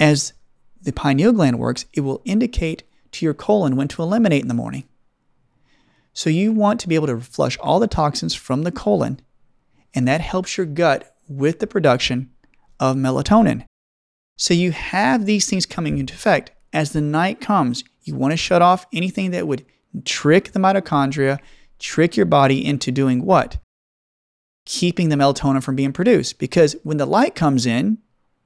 as 0.00 0.32
the 0.80 0.92
pineal 0.92 1.32
gland 1.32 1.58
works, 1.58 1.84
it 1.92 2.00
will 2.00 2.22
indicate 2.24 2.84
to 3.12 3.26
your 3.26 3.34
colon 3.34 3.76
when 3.76 3.88
to 3.88 4.02
eliminate 4.02 4.42
in 4.42 4.48
the 4.48 4.54
morning. 4.54 4.84
So 6.12 6.30
you 6.30 6.52
want 6.52 6.78
to 6.80 6.88
be 6.88 6.94
able 6.94 7.08
to 7.08 7.20
flush 7.20 7.58
all 7.58 7.80
the 7.80 7.88
toxins 7.88 8.34
from 8.34 8.62
the 8.62 8.72
colon, 8.72 9.20
and 9.94 10.06
that 10.06 10.20
helps 10.20 10.56
your 10.56 10.66
gut 10.66 11.16
with 11.28 11.58
the 11.58 11.66
production 11.66 12.30
of 12.78 12.96
melatonin. 12.96 13.64
So 14.36 14.54
you 14.54 14.72
have 14.72 15.26
these 15.26 15.46
things 15.46 15.66
coming 15.66 15.98
into 15.98 16.14
effect. 16.14 16.52
As 16.72 16.92
the 16.92 17.00
night 17.00 17.40
comes, 17.40 17.84
you 18.02 18.14
want 18.14 18.32
to 18.32 18.36
shut 18.36 18.62
off 18.62 18.86
anything 18.92 19.30
that 19.32 19.46
would 19.46 19.64
trick 20.04 20.52
the 20.52 20.58
mitochondria, 20.58 21.38
trick 21.78 22.16
your 22.16 22.26
body 22.26 22.64
into 22.64 22.90
doing 22.90 23.24
what? 23.24 23.58
Keeping 24.66 25.08
the 25.08 25.16
melatonin 25.16 25.62
from 25.62 25.76
being 25.76 25.92
produced. 25.92 26.38
Because 26.38 26.76
when 26.82 26.96
the 26.96 27.06
light 27.06 27.34
comes 27.34 27.64
in, 27.64 27.98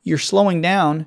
you're 0.09 0.19
slowing 0.19 0.63
down 0.63 1.07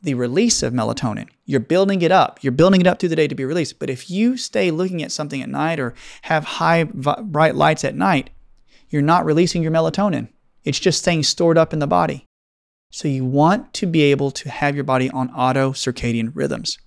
the 0.00 0.14
release 0.14 0.62
of 0.62 0.72
melatonin. 0.72 1.28
You're 1.44 1.60
building 1.60 2.02
it 2.02 2.10
up. 2.10 2.42
You're 2.42 2.52
building 2.52 2.80
it 2.80 2.86
up 2.86 2.98
through 2.98 3.10
the 3.10 3.16
day 3.16 3.28
to 3.28 3.34
be 3.34 3.44
released. 3.44 3.78
But 3.78 3.90
if 3.90 4.10
you 4.10 4.36
stay 4.36 4.70
looking 4.70 5.02
at 5.02 5.12
something 5.12 5.42
at 5.42 5.48
night 5.48 5.78
or 5.78 5.94
have 6.22 6.44
high 6.44 6.84
bright 6.84 7.54
lights 7.54 7.84
at 7.84 7.94
night, 7.94 8.30
you're 8.88 9.02
not 9.02 9.24
releasing 9.24 9.62
your 9.62 9.70
melatonin. 9.70 10.28
It's 10.64 10.80
just 10.80 11.00
staying 11.00 11.24
stored 11.24 11.58
up 11.58 11.72
in 11.72 11.78
the 11.78 11.86
body. 11.86 12.24
So 12.90 13.06
you 13.06 13.24
want 13.24 13.72
to 13.74 13.86
be 13.86 14.02
able 14.02 14.30
to 14.32 14.50
have 14.50 14.74
your 14.74 14.84
body 14.84 15.08
on 15.10 15.30
auto 15.30 15.72
circadian 15.72 16.32
rhythms. 16.34 16.78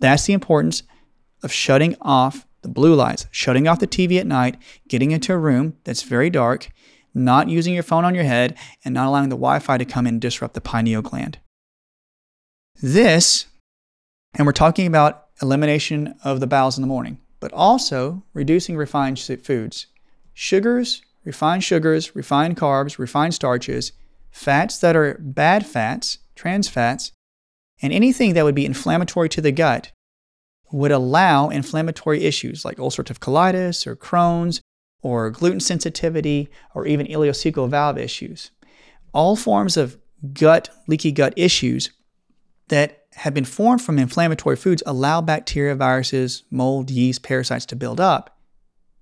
That's 0.00 0.26
the 0.26 0.32
importance 0.32 0.82
of 1.42 1.52
shutting 1.52 1.96
off 2.00 2.46
the 2.62 2.68
blue 2.68 2.94
lights, 2.94 3.26
shutting 3.30 3.66
off 3.66 3.80
the 3.80 3.86
TV 3.86 4.18
at 4.18 4.26
night, 4.26 4.56
getting 4.88 5.10
into 5.10 5.32
a 5.32 5.38
room 5.38 5.76
that's 5.84 6.02
very 6.02 6.30
dark, 6.30 6.68
not 7.14 7.48
using 7.48 7.74
your 7.74 7.82
phone 7.82 8.04
on 8.04 8.14
your 8.14 8.24
head, 8.24 8.56
and 8.84 8.94
not 8.94 9.06
allowing 9.06 9.28
the 9.28 9.36
Wi 9.36 9.58
Fi 9.58 9.78
to 9.78 9.84
come 9.84 10.06
in 10.06 10.14
and 10.14 10.20
disrupt 10.20 10.54
the 10.54 10.60
pineal 10.60 11.02
gland. 11.02 11.38
This, 12.80 13.46
and 14.34 14.46
we're 14.46 14.52
talking 14.52 14.86
about 14.86 15.26
elimination 15.40 16.14
of 16.24 16.40
the 16.40 16.46
bowels 16.46 16.78
in 16.78 16.82
the 16.82 16.88
morning, 16.88 17.18
but 17.40 17.52
also 17.52 18.22
reducing 18.32 18.76
refined 18.76 19.18
foods. 19.18 19.86
Sugars, 20.34 21.02
refined 21.24 21.62
sugars, 21.62 22.16
refined 22.16 22.56
carbs, 22.56 22.98
refined 22.98 23.34
starches, 23.34 23.92
fats 24.30 24.78
that 24.78 24.96
are 24.96 25.18
bad 25.20 25.66
fats, 25.66 26.18
trans 26.34 26.68
fats, 26.68 27.12
and 27.82 27.92
anything 27.92 28.34
that 28.34 28.44
would 28.44 28.54
be 28.54 28.64
inflammatory 28.64 29.28
to 29.28 29.40
the 29.40 29.52
gut 29.52 29.92
would 30.70 30.92
allow 30.92 31.50
inflammatory 31.50 32.24
issues 32.24 32.64
like 32.64 32.78
ulcerative 32.78 33.18
colitis 33.18 33.86
or 33.86 33.94
Crohn's 33.94 34.61
or 35.02 35.30
gluten 35.30 35.60
sensitivity 35.60 36.48
or 36.74 36.86
even 36.86 37.06
ileocecal 37.06 37.68
valve 37.68 37.98
issues. 37.98 38.50
All 39.12 39.36
forms 39.36 39.76
of 39.76 39.98
gut, 40.32 40.70
leaky 40.86 41.12
gut 41.12 41.34
issues 41.36 41.90
that 42.68 43.04
have 43.14 43.34
been 43.34 43.44
formed 43.44 43.82
from 43.82 43.98
inflammatory 43.98 44.56
foods 44.56 44.82
allow 44.86 45.20
bacteria, 45.20 45.74
viruses, 45.74 46.44
mold, 46.50 46.90
yeast, 46.90 47.22
parasites 47.22 47.66
to 47.66 47.76
build 47.76 48.00
up. 48.00 48.38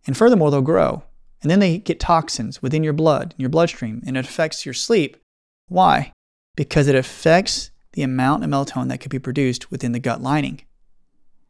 And 0.07 0.17
furthermore, 0.17 0.51
they'll 0.51 0.63
grow. 0.63 1.05
And 1.43 1.51
then 1.51 1.61
they 1.61 1.79
get 1.79 2.01
toxins 2.01 2.61
within 2.61 2.83
your 2.83 2.93
blood, 2.93 3.35
in 3.39 3.43
your 3.43 3.51
bloodstream, 3.51 4.03
and 4.07 4.17
it 4.17 4.27
affects 4.27 4.67
your 4.67 4.75
sleep. 4.75 5.17
Why? 5.69 6.13
Because 6.57 6.89
it 6.89 6.95
affects 6.95 7.71
the 7.93 8.03
amount 8.03 8.45
of 8.45 8.51
melatonin 8.51 8.89
that 8.89 8.99
could 8.99 9.11
be 9.11 9.19
produced 9.19 9.71
within 9.71 9.93
the 9.93 10.01
gut 10.01 10.21
lining. 10.21 10.63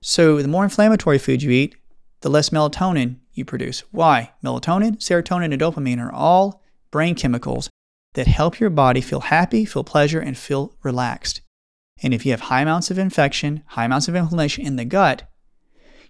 So, 0.02 0.40
the 0.40 0.48
more 0.48 0.64
inflammatory 0.64 1.18
food 1.18 1.42
you 1.42 1.50
eat, 1.50 1.76
the 2.20 2.30
less 2.30 2.50
melatonin 2.50 3.16
you 3.32 3.44
produce. 3.44 3.80
Why? 3.90 4.32
Melatonin, 4.44 4.98
serotonin, 4.98 5.52
and 5.52 5.60
dopamine 5.60 6.00
are 6.00 6.12
all 6.12 6.62
brain 6.90 7.14
chemicals 7.14 7.70
that 8.14 8.26
help 8.26 8.58
your 8.58 8.70
body 8.70 9.00
feel 9.00 9.20
happy, 9.20 9.64
feel 9.64 9.84
pleasure, 9.84 10.20
and 10.20 10.36
feel 10.36 10.74
relaxed. 10.82 11.40
And 12.02 12.12
if 12.14 12.24
you 12.24 12.32
have 12.32 12.42
high 12.42 12.62
amounts 12.62 12.90
of 12.90 12.98
infection, 12.98 13.62
high 13.68 13.84
amounts 13.84 14.08
of 14.08 14.16
inflammation 14.16 14.66
in 14.66 14.76
the 14.76 14.84
gut, 14.84 15.28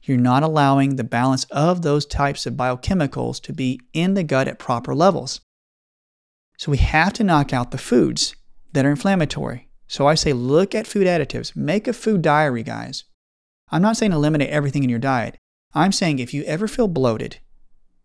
you're 0.02 0.16
not 0.16 0.42
allowing 0.42 0.96
the 0.96 1.04
balance 1.04 1.44
of 1.50 1.83
those 1.83 2.06
types 2.06 2.46
of 2.46 2.54
biochemicals 2.54 3.40
to 3.42 3.52
be 3.52 3.80
in 3.92 4.14
the 4.14 4.24
gut 4.24 4.48
at 4.48 4.59
proper 4.59 4.94
levels. 4.94 5.40
So 6.56 6.70
we 6.70 6.78
have 6.78 7.12
to 7.14 7.24
knock 7.24 7.52
out 7.52 7.70
the 7.70 7.78
foods 7.78 8.35
that 8.72 8.87
are 8.87 8.90
inflammatory. 8.90 9.68
So 9.88 10.06
I 10.06 10.14
say 10.14 10.33
look 10.33 10.74
at 10.74 10.87
food 10.87 11.06
additives, 11.06 11.56
make 11.56 11.88
a 11.88 11.92
food 11.92 12.22
diary, 12.22 12.62
guys. 12.62 13.04
I'm 13.70 13.83
not 13.83 13.96
saying 13.96 14.12
eliminate 14.12 14.50
everything 14.50 14.85
in 14.85 14.90
your 14.90 14.98
diet. 14.98 15.37
I'm 15.72 15.92
saying 15.92 16.18
if 16.18 16.35
you 16.35 16.42
ever 16.44 16.66
feel 16.66 16.88
bloated, 16.88 17.38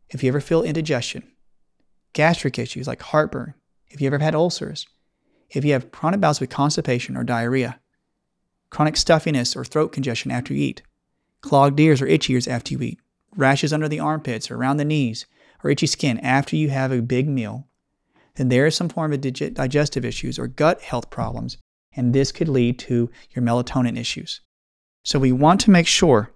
if 0.10 0.23
you 0.23 0.28
ever 0.28 0.41
feel 0.41 0.62
indigestion, 0.62 1.23
gastric 2.13 2.60
issues 2.60 2.88
like 2.88 3.01
heartburn, 3.01 3.56
if 3.88 3.99
you 3.99 4.08
ever 4.08 4.19
had 4.19 4.36
ulcers, 4.36 4.86
if 5.49 5.65
you 5.65 5.73
have 5.73 5.91
chronic 5.91 6.21
bouts 6.21 6.39
with 6.39 6.49
constipation 6.49 7.17
or 7.17 7.23
diarrhea, 7.23 7.80
chronic 8.69 8.95
stuffiness 8.95 9.56
or 9.56 9.65
throat 9.65 9.91
congestion 9.91 10.30
after 10.30 10.54
you 10.54 10.63
eat, 10.63 10.84
clogged 11.41 11.80
ears 11.80 12.01
or 12.01 12.08
itchy 12.08 12.34
ears 12.34 12.47
after 12.47 12.73
you 12.73 12.82
eat, 12.82 12.99
rashes 13.36 13.73
under 13.73 13.88
the 13.88 13.99
armpits 13.99 14.51
or 14.51 14.58
around 14.58 14.78
the 14.78 14.86
knees, 14.86 15.25
or 15.63 15.69
itchy 15.71 15.88
skin 15.88 16.19
after 16.19 16.56
you 16.56 16.69
have 16.69 16.91
a 16.91 17.01
big 17.01 17.28
meal, 17.28 17.67
then 18.36 18.49
there 18.49 18.67
is 18.67 18.75
some 18.75 18.89
form 18.89 19.12
of 19.12 19.21
digestive 19.21 20.06
issues 20.06 20.38
or 20.38 20.47
gut 20.47 20.82
health 20.82 21.10
problems, 21.10 21.58
and 21.95 22.13
this 22.13 22.32
could 22.32 22.49
lead 22.49 22.78
to 22.78 23.10
your 23.32 23.43
melatonin 23.43 23.97
issues. 23.97 24.41
So 25.04 25.17
we 25.17 25.32
want 25.32 25.62
to 25.62 25.71
make 25.71 25.88
sure 25.88 26.32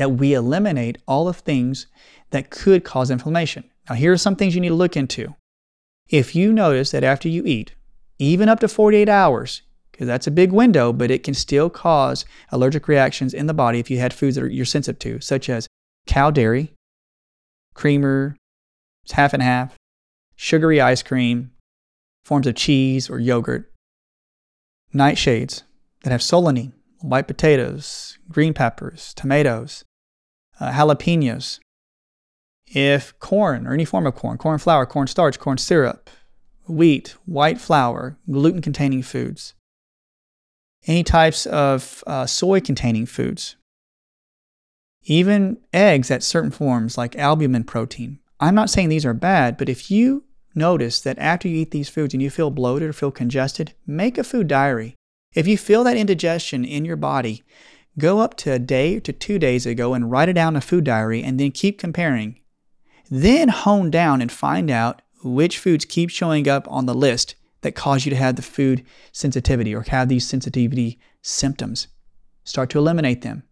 that 0.00 0.12
we 0.12 0.32
eliminate 0.32 0.96
all 1.06 1.26
the 1.26 1.34
things 1.34 1.86
that 2.30 2.48
could 2.48 2.84
cause 2.84 3.10
inflammation. 3.10 3.64
Now, 3.86 3.96
here 3.96 4.14
are 4.14 4.16
some 4.16 4.34
things 4.34 4.54
you 4.54 4.60
need 4.62 4.70
to 4.70 4.74
look 4.74 4.96
into. 4.96 5.34
If 6.08 6.34
you 6.34 6.54
notice 6.54 6.90
that 6.92 7.04
after 7.04 7.28
you 7.28 7.44
eat, 7.44 7.74
even 8.18 8.48
up 8.48 8.60
to 8.60 8.68
48 8.68 9.10
hours, 9.10 9.60
because 9.92 10.06
that's 10.06 10.26
a 10.26 10.30
big 10.30 10.52
window, 10.52 10.90
but 10.94 11.10
it 11.10 11.22
can 11.22 11.34
still 11.34 11.68
cause 11.68 12.24
allergic 12.48 12.88
reactions 12.88 13.34
in 13.34 13.46
the 13.46 13.52
body 13.52 13.78
if 13.78 13.90
you 13.90 13.98
had 13.98 14.14
foods 14.14 14.36
that 14.36 14.50
you're 14.50 14.64
sensitive 14.64 14.98
to, 15.00 15.20
such 15.20 15.50
as 15.50 15.66
cow 16.06 16.30
dairy, 16.30 16.72
creamer, 17.74 18.36
half 19.12 19.34
and 19.34 19.42
half, 19.42 19.76
sugary 20.34 20.80
ice 20.80 21.02
cream, 21.02 21.50
forms 22.24 22.46
of 22.46 22.54
cheese 22.54 23.10
or 23.10 23.18
yogurt, 23.18 23.70
nightshades 24.94 25.64
that 26.04 26.10
have 26.10 26.22
solanine, 26.22 26.72
white 27.02 27.26
potatoes, 27.26 28.16
green 28.30 28.54
peppers, 28.54 29.12
tomatoes, 29.12 29.84
uh, 30.60 30.70
jalapenos. 30.70 31.58
If 32.66 33.18
corn 33.18 33.66
or 33.66 33.72
any 33.72 33.84
form 33.84 34.06
of 34.06 34.14
corn, 34.14 34.38
corn 34.38 34.58
flour, 34.58 34.86
corn 34.86 35.08
starch, 35.08 35.38
corn 35.38 35.58
syrup, 35.58 36.08
wheat, 36.68 37.16
white 37.26 37.60
flour, 37.60 38.16
gluten 38.30 38.60
containing 38.60 39.02
foods, 39.02 39.54
any 40.86 41.02
types 41.02 41.46
of 41.46 42.04
uh, 42.06 42.26
soy 42.26 42.60
containing 42.60 43.06
foods, 43.06 43.56
even 45.02 45.58
eggs 45.72 46.10
at 46.10 46.22
certain 46.22 46.50
forms 46.50 46.96
like 46.96 47.16
albumin 47.16 47.64
protein. 47.64 48.20
I'm 48.38 48.54
not 48.54 48.70
saying 48.70 48.88
these 48.88 49.06
are 49.06 49.14
bad, 49.14 49.56
but 49.56 49.68
if 49.68 49.90
you 49.90 50.24
notice 50.54 51.00
that 51.00 51.18
after 51.18 51.48
you 51.48 51.58
eat 51.58 51.70
these 51.70 51.88
foods 51.88 52.14
and 52.14 52.22
you 52.22 52.30
feel 52.30 52.50
bloated 52.50 52.88
or 52.88 52.92
feel 52.92 53.10
congested, 53.10 53.74
make 53.86 54.18
a 54.18 54.24
food 54.24 54.46
diary. 54.46 54.94
If 55.34 55.46
you 55.46 55.56
feel 55.56 55.84
that 55.84 55.96
indigestion 55.96 56.64
in 56.64 56.84
your 56.84 56.96
body, 56.96 57.42
go 57.98 58.20
up 58.20 58.36
to 58.38 58.52
a 58.52 58.58
day 58.58 59.00
to 59.00 59.12
two 59.12 59.38
days 59.38 59.66
ago 59.66 59.94
and 59.94 60.10
write 60.10 60.28
it 60.28 60.34
down 60.34 60.54
in 60.54 60.58
a 60.58 60.60
food 60.60 60.84
diary 60.84 61.22
and 61.22 61.38
then 61.38 61.50
keep 61.50 61.78
comparing. 61.78 62.40
Then 63.10 63.48
hone 63.48 63.90
down 63.90 64.22
and 64.22 64.30
find 64.30 64.70
out 64.70 65.02
which 65.22 65.58
foods 65.58 65.84
keep 65.84 66.10
showing 66.10 66.48
up 66.48 66.66
on 66.70 66.86
the 66.86 66.94
list 66.94 67.34
that 67.62 67.74
cause 67.74 68.06
you 68.06 68.10
to 68.10 68.16
have 68.16 68.36
the 68.36 68.42
food 68.42 68.84
sensitivity 69.12 69.74
or 69.74 69.82
have 69.82 70.08
these 70.08 70.26
sensitivity 70.26 70.98
symptoms. 71.22 71.88
Start 72.44 72.70
to 72.70 72.78
eliminate 72.78 73.22
them. 73.22 73.42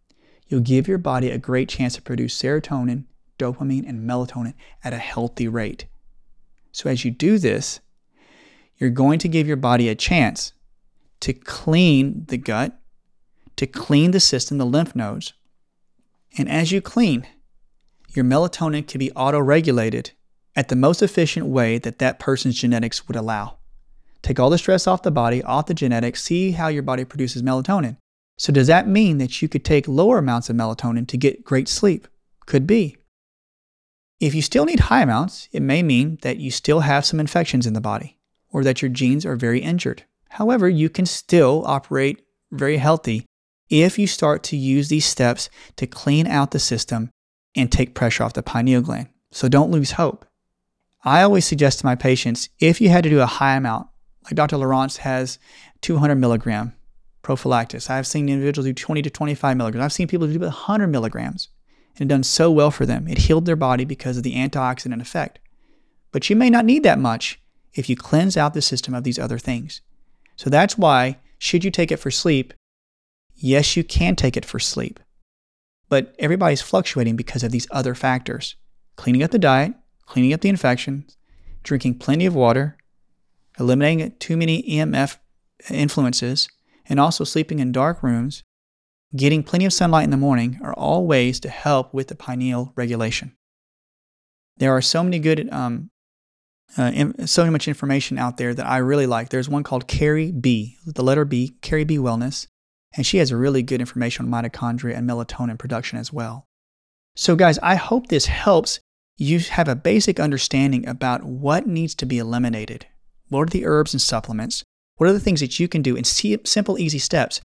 You'll 0.46 0.61
give 0.61 0.88
your 0.88 0.98
body 0.98 1.31
a 1.31 1.38
great 1.38 1.68
chance 1.68 1.94
to 1.94 2.03
produce 2.03 2.40
serotonin, 2.40 3.05
dopamine, 3.38 3.87
and 3.87 4.09
melatonin 4.09 4.55
at 4.83 4.94
a 4.94 4.98
healthy 4.98 5.46
rate. 5.46 5.87
So, 6.72 6.88
as 6.88 7.05
you 7.05 7.11
do 7.11 7.38
this, 7.38 7.81
you're 8.79 8.90
going 8.90 9.18
to 9.18 9.29
give 9.29 9.46
your 9.46 9.57
body 9.57 9.88
a 9.88 9.94
chance 9.94 10.53
to 11.20 11.33
clean 11.33 12.24
the 12.29 12.38
gut, 12.38 12.78
to 13.59 13.66
clean 13.66 14.12
the 14.12 14.21
system, 14.21 14.57
the 14.59 14.64
lymph 14.64 14.94
nodes, 14.97 15.35
And 16.38 16.49
as 16.49 16.71
you 16.71 16.81
clean, 16.81 17.27
your 18.14 18.25
melatonin 18.25 18.87
can 18.87 18.99
be 18.99 19.11
auto 19.12 19.40
regulated 19.40 20.12
at 20.55 20.68
the 20.68 20.77
most 20.77 21.03
efficient 21.03 21.47
way 21.47 21.79
that 21.79 21.99
that 21.99 22.18
person's 22.18 22.59
genetics 22.59 23.07
would 23.07 23.16
allow. 23.16 23.59
Take 24.23 24.38
all 24.38 24.51
the 24.51 24.59
stress 24.59 24.87
off 24.87 25.03
the 25.03 25.11
body, 25.11 25.42
off 25.42 25.66
the 25.66 25.75
genetics, 25.75 26.23
see 26.23 26.53
how 26.53 26.68
your 26.68 26.83
body 26.83 27.05
produces 27.05 27.42
melatonin. 27.42 27.97
So, 28.37 28.53
does 28.53 28.68
that 28.68 28.87
mean 28.87 29.18
that 29.18 29.42
you 29.42 29.49
could 29.49 29.64
take 29.64 29.88
lower 29.88 30.18
amounts 30.18 30.49
of 30.49 30.57
melatonin 30.57 31.09
to 31.09 31.16
get 31.16 31.44
great 31.44 31.68
sleep? 31.68 32.07
Could 32.47 32.66
be. 32.66 32.97
If 34.21 34.35
you 34.35 34.42
still 34.42 34.64
need 34.64 34.81
high 34.81 35.03
amounts, 35.03 35.49
it 35.53 35.62
may 35.62 35.83
mean 35.83 36.18
that 36.23 36.38
you 36.38 36.51
still 36.51 36.81
have 36.81 37.05
some 37.05 37.21
infections 37.21 37.66
in 37.66 37.73
the 37.73 37.81
body 37.81 38.18
or 38.51 38.62
that 38.64 38.83
your 38.83 38.88
genes 38.88 39.27
are 39.27 39.37
very 39.37 39.61
injured. 39.61 40.05
However, 40.31 40.68
you 40.68 40.88
can 40.88 41.07
still 41.07 41.64
operate 41.66 42.23
very 42.51 42.79
healthy 42.79 43.28
if 43.71 43.99
you 43.99 44.07
start 44.07 44.43
to 44.45 44.57
use 44.57 44.89
these 44.89 45.05
steps 45.05 45.51
to 45.77 45.87
clean 45.87 46.27
out 46.27 46.51
the 46.51 46.59
system 46.59 47.11
and 47.55 47.71
take 47.71 47.95
pressure 47.95 48.25
off 48.25 48.33
the 48.35 48.43
pineal 48.43 48.83
gland. 48.83 49.09
So 49.31 49.49
don't 49.49 49.71
lose 49.71 49.93
hope. 49.93 50.25
I 51.05 51.23
always 51.23 51.45
suggest 51.45 51.81
to 51.81 51.87
my 51.87 51.95
patients 51.95 52.49
if 52.59 52.81
you 52.81 52.89
had 52.89 53.05
to 53.05 53.11
do 53.11 53.21
a 53.21 53.27
high 53.27 53.57
amount, 53.57 53.89
like 54.25 54.35
Dr. 54.35 54.57
Lieurance 54.57 54.99
has 54.99 55.39
200 55.83 56.17
milligram 56.17 56.75
prophylactis. 57.23 57.91
I've 57.91 58.07
seen 58.07 58.29
individuals 58.29 58.67
do 58.67 58.73
20 58.73 59.03
to 59.03 59.11
25 59.11 59.57
milligrams. 59.57 59.85
I've 59.85 59.93
seen 59.93 60.09
people 60.09 60.27
do 60.27 60.39
100 60.39 60.87
milligrams 60.89 61.49
and 61.97 62.11
it 62.11 62.15
done 62.15 62.23
so 62.23 62.51
well 62.51 62.71
for 62.71 62.87
them. 62.87 63.09
It 63.09 63.19
healed 63.19 63.47
their 63.47 63.57
body 63.57 63.85
because 63.85 64.17
of 64.17 64.23
the 64.23 64.35
antioxidant 64.35 65.01
effect. 65.01 65.39
But 66.13 66.31
you 66.31 66.37
may 66.37 66.51
not 66.51 66.65
need 66.65 66.83
that 66.85 66.99
much 66.99 67.41
if 67.75 67.89
you 67.89 67.97
cleanse 67.97 68.37
out 68.37 68.55
the 68.55 68.63
system 68.63 68.95
of 68.95 69.05
these 69.05 69.19
other 69.19 69.39
things. 69.39 69.83
So 70.37 70.49
that's 70.49 70.79
why, 70.79 71.19
should 71.39 71.65
you 71.65 71.71
take 71.71 71.93
it 71.93 71.99
for 71.99 72.11
sleep? 72.11 72.55
Yes, 73.38 73.77
you 73.77 73.85
can 73.85 74.16
take 74.16 74.37
it 74.37 74.44
for 74.44 74.59
sleep. 74.59 74.98
But 75.88 76.14
everybody's 76.18 76.61
fluctuating 76.61 77.16
because 77.16 77.42
of 77.42 77.53
these 77.53 77.68
other 77.70 77.94
factors 77.94 78.57
cleaning 78.96 79.22
up 79.22 79.31
the 79.31 79.38
diet, 79.38 79.74
cleaning 80.07 80.33
up 80.33 80.40
the 80.40 80.48
infections, 80.48 81.16
drinking 81.62 81.98
plenty 81.98 82.27
of 82.27 82.35
water, 82.35 82.77
eliminating 83.61 84.12
too 84.18 84.37
many 84.37 84.61
EMF 84.62 85.18
influences, 85.70 86.48
and 86.88 86.98
also 86.98 87.22
sleeping 87.22 87.61
in 87.61 87.70
dark 87.70 88.03
rooms, 88.03 88.42
getting 89.14 89.44
plenty 89.44 89.64
of 89.64 89.72
sunlight 89.72 90.03
in 90.03 90.11
the 90.11 90.16
morning 90.16 90.59
are 90.64 90.74
all 90.74 91.07
ways 91.07 91.38
to 91.40 91.48
help 91.48 91.94
with 91.94 92.09
the 92.09 92.16
pineal 92.16 92.72
regulation. 92.74 93.37
There 94.57 94.72
are 94.72 94.83
so 94.83 95.05
many 95.05 95.20
good, 95.20 95.48
um, 95.53 95.90
uh, 96.77 97.12
so 97.24 97.48
much 97.51 97.68
information 97.68 98.18
out 98.18 98.37
there 98.37 98.53
that 98.53 98.66
I 98.66 98.79
really 98.79 99.07
like. 99.07 99.29
There's 99.29 99.48
one 99.48 99.62
called 99.62 99.87
Carrie 99.87 100.33
B, 100.33 100.77
the 100.85 101.05
letter 101.05 101.24
B, 101.24 101.57
Carrie 101.62 101.85
B 101.85 101.98
Wellness, 101.98 102.48
and 102.96 103.05
she 103.07 103.18
has 103.18 103.33
really 103.33 103.62
good 103.62 103.81
information 103.81 104.27
on 104.27 104.31
mitochondria 104.31 104.96
and 104.96 105.09
melatonin 105.09 105.59
production 105.59 105.98
as 105.98 106.12
well. 106.12 106.46
So, 107.14 107.37
guys, 107.37 107.59
I 107.59 107.74
hope 107.74 108.07
this 108.07 108.27
helps 108.27 108.81
you 109.16 109.40
have 109.40 109.68
a 109.68 109.74
basic 109.74 110.20
understanding 110.20 110.87
about 110.88 111.24
what 111.24 111.66
needs 111.66 111.94
to 111.96 112.07
be 112.07 112.18
eliminated. 112.18 112.87
What 113.29 113.48
are 113.48 113.51
the 113.51 113.66
herbs 113.66 113.92
and 113.92 114.01
supplements? 114.01 114.62
What 114.96 115.09
are 115.11 115.12
the 115.12 115.20
things 115.20 115.40
that 115.40 115.59
you 115.59 115.68
can 115.68 115.83
do 115.83 115.96
in 115.96 116.05
simple, 116.05 116.79
easy 116.79 116.98
steps? 116.98 117.40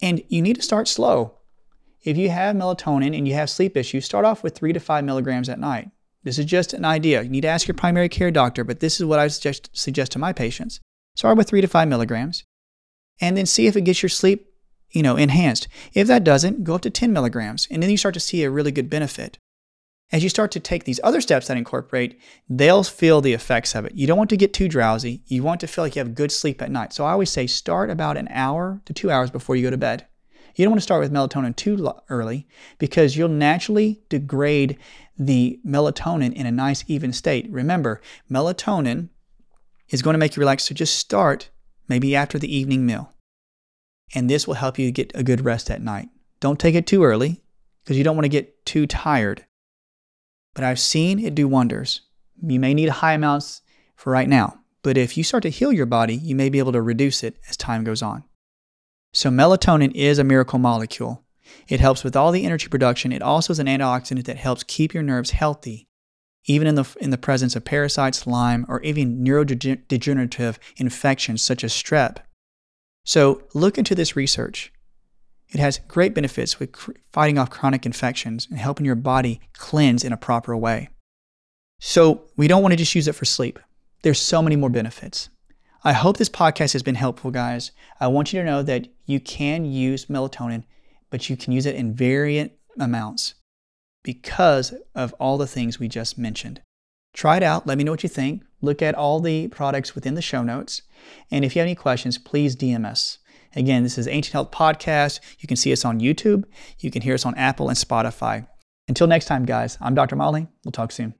And 0.00 0.22
you 0.28 0.42
need 0.42 0.56
to 0.56 0.62
start 0.62 0.88
slow. 0.88 1.38
If 2.04 2.16
you 2.16 2.30
have 2.30 2.54
melatonin 2.54 3.16
and 3.16 3.26
you 3.26 3.34
have 3.34 3.50
sleep 3.50 3.76
issues, 3.76 4.04
start 4.04 4.24
off 4.24 4.44
with 4.44 4.54
three 4.54 4.72
to 4.72 4.80
five 4.80 5.04
milligrams 5.04 5.48
at 5.48 5.58
night. 5.58 5.90
This 6.22 6.38
is 6.38 6.44
just 6.44 6.72
an 6.72 6.84
idea. 6.84 7.22
You 7.22 7.28
need 7.28 7.42
to 7.42 7.48
ask 7.48 7.66
your 7.66 7.74
primary 7.74 8.08
care 8.08 8.30
doctor, 8.30 8.64
but 8.64 8.80
this 8.80 9.00
is 9.00 9.06
what 9.06 9.18
I 9.18 9.28
suggest, 9.28 9.70
suggest 9.72 10.12
to 10.12 10.18
my 10.18 10.32
patients. 10.32 10.80
Start 11.16 11.36
with 11.36 11.48
three 11.48 11.60
to 11.60 11.68
five 11.68 11.88
milligrams, 11.88 12.44
and 13.20 13.36
then 13.36 13.46
see 13.46 13.66
if 13.66 13.76
it 13.76 13.82
gets 13.82 14.02
your 14.02 14.10
sleep, 14.10 14.52
you 14.96 15.02
know, 15.02 15.16
enhanced. 15.16 15.68
If 15.92 16.08
that 16.08 16.24
doesn't, 16.24 16.64
go 16.64 16.74
up 16.74 16.80
to 16.80 16.90
10 16.90 17.12
milligrams, 17.12 17.68
and 17.70 17.82
then 17.82 17.90
you 17.90 17.98
start 17.98 18.14
to 18.14 18.20
see 18.20 18.42
a 18.42 18.50
really 18.50 18.72
good 18.72 18.88
benefit. 18.88 19.36
As 20.10 20.22
you 20.22 20.30
start 20.30 20.50
to 20.52 20.60
take 20.60 20.84
these 20.84 21.00
other 21.04 21.20
steps 21.20 21.48
that 21.48 21.58
incorporate, 21.58 22.18
they'll 22.48 22.82
feel 22.82 23.20
the 23.20 23.34
effects 23.34 23.74
of 23.74 23.84
it. 23.84 23.94
You 23.94 24.06
don't 24.06 24.16
want 24.16 24.30
to 24.30 24.38
get 24.38 24.54
too 24.54 24.68
drowsy. 24.68 25.22
You 25.26 25.42
want 25.42 25.60
to 25.60 25.66
feel 25.66 25.84
like 25.84 25.96
you 25.96 26.00
have 26.00 26.14
good 26.14 26.32
sleep 26.32 26.62
at 26.62 26.70
night. 26.70 26.94
So 26.94 27.04
I 27.04 27.12
always 27.12 27.28
say 27.28 27.46
start 27.46 27.90
about 27.90 28.16
an 28.16 28.28
hour 28.30 28.80
to 28.86 28.94
two 28.94 29.10
hours 29.10 29.30
before 29.30 29.54
you 29.54 29.64
go 29.64 29.70
to 29.70 29.76
bed. 29.76 30.06
You 30.54 30.64
don't 30.64 30.72
want 30.72 30.78
to 30.80 30.84
start 30.84 31.02
with 31.02 31.12
melatonin 31.12 31.54
too 31.54 31.92
early 32.08 32.48
because 32.78 33.18
you'll 33.18 33.28
naturally 33.28 34.00
degrade 34.08 34.78
the 35.18 35.60
melatonin 35.66 36.32
in 36.32 36.46
a 36.46 36.52
nice, 36.52 36.84
even 36.86 37.12
state. 37.12 37.50
Remember, 37.50 38.00
melatonin 38.30 39.10
is 39.90 40.00
going 40.00 40.14
to 40.14 40.18
make 40.18 40.36
you 40.36 40.40
relax. 40.40 40.64
So 40.64 40.74
just 40.74 40.98
start 40.98 41.50
maybe 41.86 42.16
after 42.16 42.38
the 42.38 42.56
evening 42.56 42.86
meal. 42.86 43.12
And 44.14 44.30
this 44.30 44.46
will 44.46 44.54
help 44.54 44.78
you 44.78 44.90
get 44.90 45.12
a 45.14 45.22
good 45.22 45.44
rest 45.44 45.70
at 45.70 45.82
night. 45.82 46.08
Don't 46.40 46.60
take 46.60 46.74
it 46.74 46.86
too 46.86 47.04
early 47.04 47.42
because 47.82 47.98
you 47.98 48.04
don't 48.04 48.16
want 48.16 48.24
to 48.24 48.30
get 48.30 48.64
too 48.64 48.86
tired 48.86 49.44
but 50.56 50.64
I've 50.64 50.80
seen 50.80 51.20
it 51.20 51.34
do 51.34 51.46
wonders. 51.46 52.00
You 52.42 52.58
may 52.58 52.72
need 52.72 52.88
high 52.88 53.12
amounts 53.12 53.60
for 53.94 54.10
right 54.10 54.28
now, 54.28 54.60
but 54.82 54.96
if 54.96 55.16
you 55.16 55.22
start 55.22 55.42
to 55.42 55.50
heal 55.50 55.70
your 55.70 55.86
body, 55.86 56.16
you 56.16 56.34
may 56.34 56.48
be 56.48 56.58
able 56.58 56.72
to 56.72 56.80
reduce 56.80 57.22
it 57.22 57.38
as 57.48 57.58
time 57.58 57.84
goes 57.84 58.02
on. 58.02 58.24
So, 59.12 59.30
melatonin 59.30 59.94
is 59.94 60.18
a 60.18 60.24
miracle 60.24 60.58
molecule. 60.58 61.24
It 61.68 61.80
helps 61.80 62.02
with 62.02 62.16
all 62.16 62.32
the 62.32 62.44
energy 62.44 62.68
production. 62.68 63.12
It 63.12 63.22
also 63.22 63.52
is 63.52 63.58
an 63.58 63.66
antioxidant 63.66 64.24
that 64.24 64.38
helps 64.38 64.62
keep 64.62 64.94
your 64.94 65.02
nerves 65.02 65.30
healthy, 65.30 65.88
even 66.46 66.66
in 66.66 66.74
the, 66.74 66.96
in 67.00 67.10
the 67.10 67.18
presence 67.18 67.54
of 67.54 67.64
parasites, 67.64 68.26
Lyme, 68.26 68.64
or 68.66 68.80
even 68.80 69.22
neurodegenerative 69.22 70.56
infections 70.78 71.42
such 71.42 71.64
as 71.64 71.72
strep. 71.72 72.18
So, 73.06 73.44
look 73.54 73.78
into 73.78 73.94
this 73.94 74.16
research. 74.16 74.72
It 75.50 75.60
has 75.60 75.78
great 75.86 76.12
benefits 76.12 76.58
with 76.58 76.74
fighting 77.12 77.38
off 77.38 77.50
chronic 77.50 77.86
infections 77.86 78.48
and 78.50 78.58
helping 78.58 78.84
your 78.84 78.96
body 78.96 79.40
cleanse 79.52 80.02
in 80.02 80.12
a 80.12 80.16
proper 80.16 80.56
way. 80.56 80.88
So, 81.80 82.24
we 82.36 82.48
don't 82.48 82.62
want 82.62 82.72
to 82.72 82.76
just 82.76 82.96
use 82.96 83.06
it 83.06 83.14
for 83.14 83.24
sleep. 83.24 83.60
There's 84.02 84.20
so 84.20 84.42
many 84.42 84.56
more 84.56 84.70
benefits. 84.70 85.28
I 85.84 85.92
hope 85.92 86.16
this 86.16 86.28
podcast 86.28 86.72
has 86.72 86.82
been 86.82 86.96
helpful, 86.96 87.30
guys. 87.30 87.70
I 88.00 88.08
want 88.08 88.32
you 88.32 88.40
to 88.40 88.46
know 88.46 88.64
that 88.64 88.88
you 89.04 89.20
can 89.20 89.64
use 89.64 90.06
melatonin, 90.06 90.64
but 91.08 91.30
you 91.30 91.36
can 91.36 91.52
use 91.52 91.64
it 91.64 91.76
in 91.76 91.94
variant 91.94 92.50
amounts 92.76 93.34
because 94.02 94.74
of 94.96 95.12
all 95.14 95.38
the 95.38 95.46
things 95.46 95.78
we 95.78 95.86
just 95.86 96.18
mentioned. 96.18 96.60
Try 97.16 97.38
it 97.38 97.42
out. 97.42 97.66
Let 97.66 97.78
me 97.78 97.84
know 97.84 97.92
what 97.92 98.02
you 98.02 98.10
think. 98.10 98.42
Look 98.60 98.82
at 98.82 98.94
all 98.94 99.20
the 99.20 99.48
products 99.48 99.94
within 99.94 100.14
the 100.14 100.22
show 100.22 100.42
notes. 100.42 100.82
And 101.30 101.46
if 101.46 101.56
you 101.56 101.60
have 101.60 101.66
any 101.66 101.74
questions, 101.74 102.18
please 102.18 102.54
DM 102.54 102.84
us. 102.84 103.18
Again, 103.54 103.82
this 103.82 103.96
is 103.96 104.06
Ancient 104.06 104.34
Health 104.34 104.50
Podcast. 104.50 105.20
You 105.38 105.48
can 105.48 105.56
see 105.56 105.72
us 105.72 105.82
on 105.82 105.98
YouTube. 105.98 106.44
You 106.78 106.90
can 106.90 107.00
hear 107.00 107.14
us 107.14 107.24
on 107.24 107.34
Apple 107.36 107.70
and 107.70 107.78
Spotify. 107.78 108.46
Until 108.86 109.06
next 109.06 109.24
time, 109.24 109.46
guys, 109.46 109.78
I'm 109.80 109.94
Dr. 109.94 110.14
Motley. 110.14 110.46
We'll 110.62 110.72
talk 110.72 110.92
soon. 110.92 111.14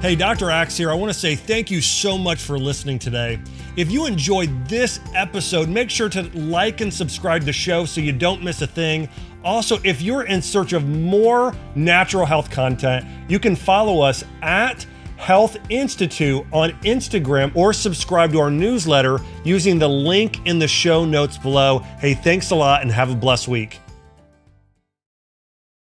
Hey, 0.00 0.14
Dr. 0.14 0.50
Axe 0.50 0.76
here. 0.76 0.90
I 0.90 0.94
want 0.94 1.12
to 1.12 1.18
say 1.18 1.34
thank 1.34 1.68
you 1.68 1.80
so 1.80 2.16
much 2.16 2.40
for 2.40 2.58
listening 2.58 3.00
today. 3.00 3.40
If 3.76 3.90
you 3.90 4.06
enjoyed 4.06 4.68
this 4.68 5.00
episode, 5.14 5.68
make 5.68 5.90
sure 5.90 6.08
to 6.08 6.22
like 6.38 6.80
and 6.80 6.94
subscribe 6.94 7.42
to 7.42 7.46
the 7.46 7.52
show 7.52 7.84
so 7.84 8.00
you 8.00 8.12
don't 8.12 8.44
miss 8.44 8.62
a 8.62 8.66
thing. 8.66 9.08
Also, 9.44 9.78
if 9.84 10.00
you're 10.00 10.24
in 10.24 10.40
search 10.40 10.72
of 10.72 10.88
more 10.88 11.54
natural 11.74 12.24
health 12.24 12.50
content, 12.50 13.04
you 13.28 13.38
can 13.38 13.56
follow 13.56 14.00
us 14.00 14.24
at 14.42 14.86
Health 15.16 15.56
Institute 15.68 16.44
on 16.52 16.70
Instagram 16.80 17.54
or 17.54 17.72
subscribe 17.72 18.32
to 18.32 18.40
our 18.40 18.50
newsletter 18.50 19.20
using 19.44 19.78
the 19.78 19.88
link 19.88 20.44
in 20.46 20.58
the 20.58 20.66
show 20.66 21.04
notes 21.04 21.38
below. 21.38 21.78
Hey, 21.98 22.14
thanks 22.14 22.50
a 22.50 22.56
lot 22.56 22.82
and 22.82 22.90
have 22.90 23.10
a 23.10 23.14
blessed 23.14 23.46
week. 23.46 23.80